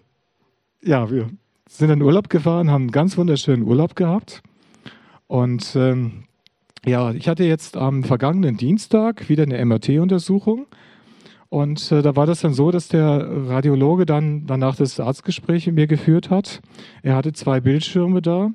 ja, 0.83 1.11
wir 1.11 1.31
sind 1.69 1.91
in 1.91 2.03
Urlaub 2.03 2.29
gefahren, 2.29 2.71
haben 2.71 2.85
einen 2.85 2.91
ganz 2.91 3.17
wunderschönen 3.17 3.63
Urlaub 3.63 3.95
gehabt. 3.95 4.43
Und 5.27 5.77
ähm, 5.77 6.25
ja, 6.85 7.13
ich 7.13 7.29
hatte 7.29 7.45
jetzt 7.45 7.77
am 7.77 8.03
vergangenen 8.03 8.57
Dienstag 8.57 9.29
wieder 9.29 9.45
eine 9.45 9.65
MRT-Untersuchung. 9.65 10.67
Und 11.51 11.91
äh, 11.91 12.01
da 12.01 12.15
war 12.15 12.27
das 12.27 12.41
dann 12.41 12.55
so, 12.55 12.71
dass 12.71 12.87
der 12.89 13.29
Radiologe 13.49 14.07
dann 14.07 14.47
danach 14.47 14.77
das 14.77 15.01
Arztgespräch 15.01 15.67
mit 15.67 15.75
mir 15.75 15.87
geführt 15.89 16.31
hat. 16.31 16.63
Er 17.03 17.17
hatte 17.17 17.33
zwei 17.33 17.61
Bildschirme 17.61 18.23
da. 18.23 18.51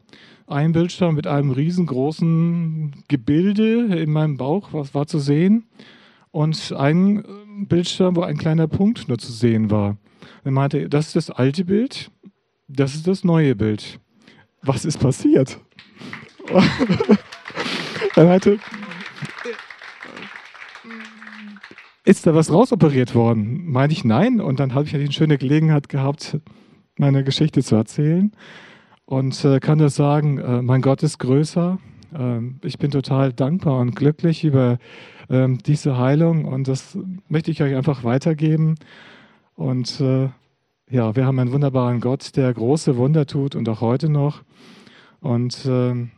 Ein 0.47 0.71
Bildschirm 0.71 1.15
mit 1.15 1.27
einem 1.27 1.51
riesengroßen 1.51 3.03
Gebilde 3.09 3.97
in 3.97 4.11
meinem 4.11 4.37
Bauch, 4.37 4.69
was 4.71 4.95
war 4.95 5.07
zu 5.07 5.19
sehen. 5.19 5.65
Und 6.31 6.71
ein 6.71 7.19
äh, 7.19 7.23
Bildschirm, 7.65 8.15
wo 8.15 8.21
ein 8.21 8.37
kleiner 8.37 8.67
Punkt 8.67 9.09
nur 9.09 9.17
zu 9.17 9.31
sehen 9.33 9.69
war. 9.69 9.97
Er 10.45 10.51
meinte, 10.51 10.87
das 10.87 11.07
ist 11.07 11.15
das 11.17 11.29
alte 11.31 11.65
Bild, 11.65 12.11
das 12.69 12.95
ist 12.95 13.07
das 13.07 13.25
neue 13.25 13.55
Bild. 13.55 13.99
Was 14.61 14.85
ist 14.85 14.99
passiert? 14.99 15.59
er 18.15 18.25
meinte, 18.25 18.59
ist 22.05 22.27
da 22.27 22.35
was 22.35 22.53
rausoperiert 22.53 23.15
worden? 23.15 23.71
Meine 23.71 23.91
ich 23.91 24.05
nein. 24.05 24.39
Und 24.39 24.59
dann 24.59 24.73
habe 24.73 24.85
ich 24.85 24.91
die 24.91 25.11
schöne 25.11 25.37
Gelegenheit 25.37 25.89
gehabt, 25.89 26.37
meine 26.97 27.23
Geschichte 27.23 27.63
zu 27.63 27.75
erzählen. 27.75 28.31
Und 29.05 29.43
äh, 29.43 29.59
kann 29.59 29.79
nur 29.79 29.89
sagen, 29.89 30.37
äh, 30.37 30.61
mein 30.61 30.81
Gott 30.81 31.03
ist 31.03 31.17
größer. 31.17 31.79
Äh, 32.13 32.39
ich 32.63 32.77
bin 32.77 32.91
total 32.91 33.33
dankbar 33.33 33.79
und 33.79 33.95
glücklich 33.95 34.43
über 34.43 34.77
ähm, 35.29 35.57
diese 35.65 35.97
Heilung. 35.97 36.45
Und 36.45 36.67
das 36.67 36.97
möchte 37.27 37.51
ich 37.51 37.61
euch 37.63 37.75
einfach 37.75 38.03
weitergeben. 38.03 38.75
Und 39.55 39.99
äh, 39.99 40.29
ja, 40.89 41.15
wir 41.15 41.25
haben 41.25 41.39
einen 41.39 41.51
wunderbaren 41.51 42.01
Gott, 42.01 42.35
der 42.35 42.53
große 42.53 42.97
Wunder 42.97 43.25
tut 43.25 43.55
und 43.55 43.67
auch 43.67 43.81
heute 43.81 44.09
noch. 44.09 44.43
Und 45.21 45.65
ähm, 45.65 46.11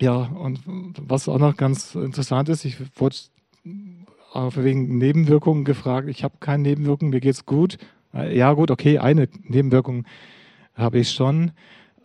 ja, 0.00 0.14
und 0.14 0.60
was 1.00 1.28
auch 1.28 1.38
noch 1.38 1.56
ganz 1.56 1.94
interessant 1.94 2.48
ist, 2.48 2.64
ich 2.64 2.78
wurde 2.96 3.16
wegen 4.34 4.98
Nebenwirkungen 4.98 5.64
gefragt. 5.64 6.08
Ich 6.08 6.24
habe 6.24 6.34
keine 6.40 6.62
Nebenwirkungen, 6.62 7.10
mir 7.10 7.20
geht's 7.20 7.46
gut. 7.46 7.78
Äh, 8.14 8.36
ja, 8.36 8.52
gut, 8.52 8.70
okay, 8.70 8.98
eine 8.98 9.28
Nebenwirkung 9.44 10.04
habe 10.74 10.98
ich 10.98 11.10
schon. 11.10 11.52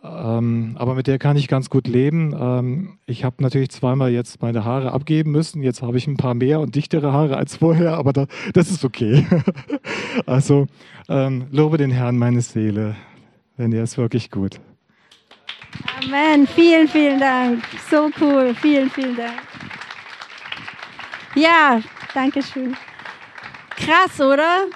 Ähm, 0.02 0.76
aber 0.78 0.94
mit 0.94 1.06
der 1.06 1.18
kann 1.18 1.36
ich 1.36 1.46
ganz 1.46 1.68
gut 1.68 1.86
leben. 1.86 2.34
Ähm, 2.38 2.98
ich 3.04 3.24
habe 3.24 3.36
natürlich 3.40 3.70
zweimal 3.70 4.10
jetzt 4.10 4.40
meine 4.40 4.64
Haare 4.64 4.92
abgeben 4.92 5.30
müssen. 5.30 5.62
Jetzt 5.62 5.82
habe 5.82 5.98
ich 5.98 6.06
ein 6.06 6.16
paar 6.16 6.34
mehr 6.34 6.60
und 6.60 6.74
dichtere 6.74 7.12
Haare 7.12 7.36
als 7.36 7.56
vorher, 7.56 7.98
aber 7.98 8.12
da, 8.12 8.26
das 8.54 8.70
ist 8.70 8.84
okay. 8.84 9.26
also 10.26 10.66
ähm, 11.08 11.46
lobe 11.50 11.76
den 11.76 11.90
Herrn 11.90 12.16
meine 12.16 12.40
Seele, 12.40 12.96
denn 13.58 13.72
er 13.72 13.82
ist 13.82 13.98
wirklich 13.98 14.30
gut. 14.30 14.58
Amen. 16.02 16.46
Vielen, 16.46 16.88
vielen 16.88 17.20
Dank. 17.20 17.62
So 17.90 18.10
cool. 18.20 18.54
Vielen, 18.54 18.88
vielen 18.90 19.16
Dank. 19.16 19.42
Ja, 21.34 21.80
danke 22.14 22.42
schön. 22.42 22.76
Krass, 23.76 24.20
oder? 24.20 24.66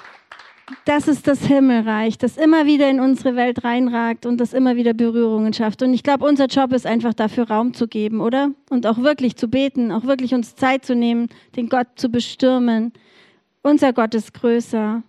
das 0.85 1.09
ist 1.09 1.27
das 1.27 1.41
Himmelreich, 1.45 2.19
das 2.19 2.37
immer 2.37 2.67
wieder 2.67 2.89
in 2.89 3.01
unsere 3.01 3.37
Welt 3.37 3.65
reinragt 3.65 4.27
und 4.27 4.39
das 4.39 4.55
immer 4.55 4.77
wieder 4.77 4.95
Berührungen 4.95 5.53
schafft. 5.53 5.83
Und 5.83 5.93
ich 5.93 6.03
glaube, 6.03 6.25
unser 6.27 6.47
Job 6.47 6.73
ist 6.73 6.87
einfach 6.87 7.15
dafür 7.15 7.49
Raum 7.49 7.75
zu 7.75 7.87
geben, 7.87 8.21
oder? 8.21 8.51
Und 8.71 8.87
auch 8.87 8.99
wirklich 8.99 9.37
zu 9.37 9.49
beten, 9.49 9.93
auch 9.93 10.05
wirklich 10.05 10.35
uns 10.35 10.57
Zeit 10.57 10.85
zu 10.85 10.95
nehmen, 10.95 11.29
den 11.57 11.69
Gott 11.69 11.89
zu 11.97 12.09
bestürmen. 12.09 12.93
Unser 13.63 13.93
Gott 13.93 14.15
ist 14.15 14.33
größer. 14.35 15.03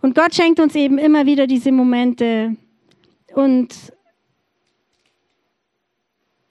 Und 0.00 0.14
Gott 0.14 0.34
schenkt 0.34 0.58
uns 0.58 0.74
eben 0.74 0.98
immer 0.98 1.26
wieder 1.26 1.46
diese 1.46 1.72
Momente. 1.72 2.56
Und 3.34 3.74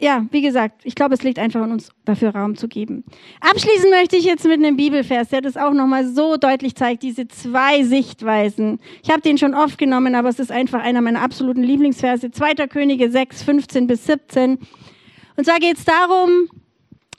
ja, 0.01 0.25
wie 0.31 0.41
gesagt, 0.41 0.81
ich 0.83 0.95
glaube, 0.95 1.13
es 1.13 1.21
liegt 1.21 1.37
einfach 1.37 1.61
an 1.61 1.71
uns, 1.71 1.91
dafür 2.05 2.31
Raum 2.35 2.55
zu 2.55 2.67
geben. 2.67 3.03
Abschließen 3.39 3.89
möchte 3.91 4.17
ich 4.17 4.25
jetzt 4.25 4.43
mit 4.45 4.53
einem 4.53 4.75
Bibelvers, 4.75 5.29
der 5.29 5.41
das 5.41 5.57
auch 5.57 5.73
nochmal 5.73 6.07
so 6.07 6.37
deutlich 6.37 6.75
zeigt, 6.75 7.03
diese 7.03 7.27
zwei 7.27 7.83
Sichtweisen. 7.83 8.79
Ich 9.03 9.11
habe 9.11 9.21
den 9.21 9.37
schon 9.37 9.53
oft 9.53 9.77
genommen, 9.77 10.15
aber 10.15 10.29
es 10.29 10.39
ist 10.39 10.51
einfach 10.51 10.81
einer 10.81 11.01
meiner 11.01 11.21
absoluten 11.21 11.61
Lieblingsverse. 11.61 12.31
2. 12.31 12.67
Könige 12.67 13.11
6, 13.11 13.43
15 13.43 13.85
bis 13.85 14.07
17. 14.07 14.57
Und 15.37 15.45
zwar 15.45 15.59
geht 15.59 15.77
es 15.77 15.85
darum, 15.85 16.49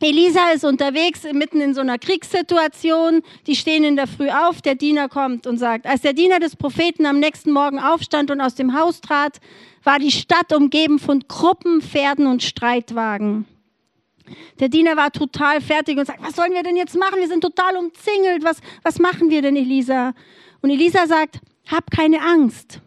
Elisa 0.02 0.50
ist 0.50 0.64
unterwegs, 0.64 1.22
mitten 1.32 1.60
in 1.60 1.74
so 1.74 1.80
einer 1.80 1.98
Kriegssituation. 1.98 3.22
Die 3.46 3.54
stehen 3.54 3.84
in 3.84 3.96
der 3.96 4.06
Früh 4.06 4.30
auf. 4.30 4.60
Der 4.60 4.74
Diener 4.74 5.08
kommt 5.08 5.46
und 5.46 5.58
sagt, 5.58 5.86
als 5.86 6.02
der 6.02 6.12
Diener 6.12 6.40
des 6.40 6.56
Propheten 6.56 7.06
am 7.06 7.20
nächsten 7.20 7.52
Morgen 7.52 7.78
aufstand 7.78 8.30
und 8.30 8.40
aus 8.40 8.54
dem 8.54 8.78
Haus 8.78 9.00
trat, 9.00 9.38
war 9.84 9.98
die 9.98 10.10
Stadt 10.10 10.52
umgeben 10.52 10.98
von 10.98 11.20
Gruppen, 11.28 11.80
Pferden 11.80 12.26
und 12.26 12.42
Streitwagen. 12.42 13.46
Der 14.60 14.68
Diener 14.68 14.96
war 14.96 15.10
total 15.10 15.60
fertig 15.60 15.98
und 15.98 16.06
sagt, 16.06 16.22
was 16.22 16.36
sollen 16.36 16.52
wir 16.52 16.62
denn 16.62 16.76
jetzt 16.76 16.96
machen? 16.96 17.18
Wir 17.18 17.28
sind 17.28 17.42
total 17.42 17.76
umzingelt. 17.76 18.44
Was, 18.44 18.58
was 18.82 18.98
machen 18.98 19.30
wir 19.30 19.42
denn, 19.42 19.56
Elisa? 19.56 20.14
Und 20.60 20.70
Elisa 20.70 21.06
sagt, 21.06 21.40
hab 21.70 21.90
keine 21.90 22.20
Angst, 22.22 22.80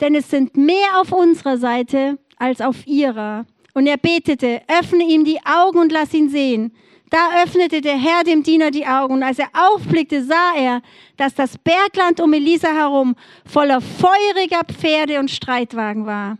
denn 0.00 0.14
es 0.14 0.30
sind 0.30 0.56
mehr 0.56 1.00
auf 1.00 1.12
unserer 1.12 1.58
Seite 1.58 2.18
als 2.36 2.60
auf 2.60 2.86
ihrer. 2.86 3.46
Und 3.76 3.86
er 3.86 3.98
betete, 3.98 4.62
öffne 4.68 5.04
ihm 5.04 5.26
die 5.26 5.38
Augen 5.44 5.80
und 5.80 5.92
lass 5.92 6.14
ihn 6.14 6.30
sehen. 6.30 6.74
Da 7.10 7.42
öffnete 7.42 7.82
der 7.82 7.98
Herr 7.98 8.24
dem 8.24 8.42
Diener 8.42 8.70
die 8.70 8.86
Augen 8.86 9.12
und 9.12 9.22
als 9.22 9.38
er 9.38 9.50
aufblickte, 9.52 10.24
sah 10.24 10.54
er, 10.56 10.80
dass 11.18 11.34
das 11.34 11.58
Bergland 11.58 12.18
um 12.22 12.32
Elisa 12.32 12.68
herum 12.68 13.16
voller 13.44 13.82
feuriger 13.82 14.62
Pferde 14.64 15.20
und 15.20 15.30
Streitwagen 15.30 16.06
war. 16.06 16.38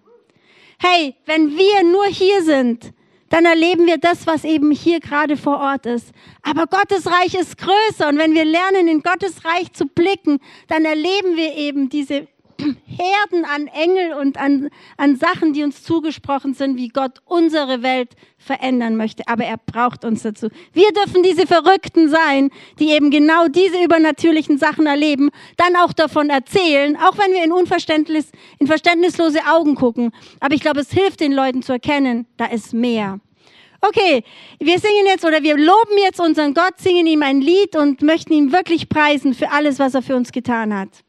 Hey, 0.78 1.14
wenn 1.26 1.58
wir 1.58 1.84
nur 1.84 2.06
hier 2.06 2.42
sind, 2.42 2.94
dann 3.28 3.44
erleben 3.44 3.84
wir 3.84 3.98
das, 3.98 4.26
was 4.26 4.44
eben 4.44 4.70
hier 4.70 5.00
gerade 5.00 5.36
vor 5.36 5.60
Ort 5.60 5.84
ist. 5.84 6.12
Aber 6.40 6.66
Gottes 6.66 7.06
Reich 7.06 7.34
ist 7.34 7.58
größer 7.58 8.08
und 8.08 8.16
wenn 8.16 8.32
wir 8.32 8.46
lernen, 8.46 8.88
in 8.88 9.02
Gottes 9.02 9.44
Reich 9.44 9.74
zu 9.74 9.84
blicken, 9.84 10.38
dann 10.68 10.86
erleben 10.86 11.36
wir 11.36 11.54
eben 11.54 11.90
diese 11.90 12.28
Herden 12.58 13.44
an 13.44 13.66
Engel 13.68 14.12
und 14.12 14.38
an, 14.38 14.70
an 14.96 15.16
Sachen, 15.16 15.52
die 15.52 15.62
uns 15.62 15.82
zugesprochen 15.82 16.54
sind, 16.54 16.76
wie 16.76 16.88
Gott 16.88 17.20
unsere 17.24 17.82
Welt 17.82 18.10
verändern 18.38 18.96
möchte. 18.96 19.22
Aber 19.26 19.44
er 19.44 19.56
braucht 19.58 20.04
uns 20.04 20.22
dazu. 20.22 20.48
Wir 20.72 20.92
dürfen 20.92 21.22
diese 21.22 21.46
Verrückten 21.46 22.08
sein, 22.08 22.50
die 22.78 22.90
eben 22.90 23.10
genau 23.10 23.48
diese 23.48 23.82
übernatürlichen 23.82 24.58
Sachen 24.58 24.86
erleben, 24.86 25.30
dann 25.56 25.76
auch 25.76 25.92
davon 25.92 26.30
erzählen, 26.30 26.96
auch 26.96 27.18
wenn 27.18 27.32
wir 27.32 27.44
in 27.44 27.52
Unverständnis, 27.52 28.30
in 28.58 28.66
verständnislose 28.66 29.40
Augen 29.46 29.74
gucken. 29.74 30.12
Aber 30.40 30.54
ich 30.54 30.60
glaube, 30.60 30.80
es 30.80 30.90
hilft 30.90 31.20
den 31.20 31.32
Leuten 31.32 31.62
zu 31.62 31.72
erkennen, 31.72 32.26
da 32.36 32.46
ist 32.46 32.72
mehr. 32.72 33.20
Okay, 33.80 34.24
wir 34.58 34.78
singen 34.78 35.06
jetzt 35.06 35.24
oder 35.24 35.42
wir 35.42 35.56
loben 35.56 35.98
jetzt 35.98 36.18
unseren 36.18 36.54
Gott, 36.54 36.78
singen 36.78 37.06
ihm 37.06 37.22
ein 37.22 37.40
Lied 37.40 37.76
und 37.76 38.02
möchten 38.02 38.32
ihn 38.32 38.52
wirklich 38.52 38.88
preisen 38.88 39.34
für 39.34 39.50
alles, 39.50 39.78
was 39.78 39.94
er 39.94 40.02
für 40.02 40.16
uns 40.16 40.32
getan 40.32 40.74
hat. 40.76 41.04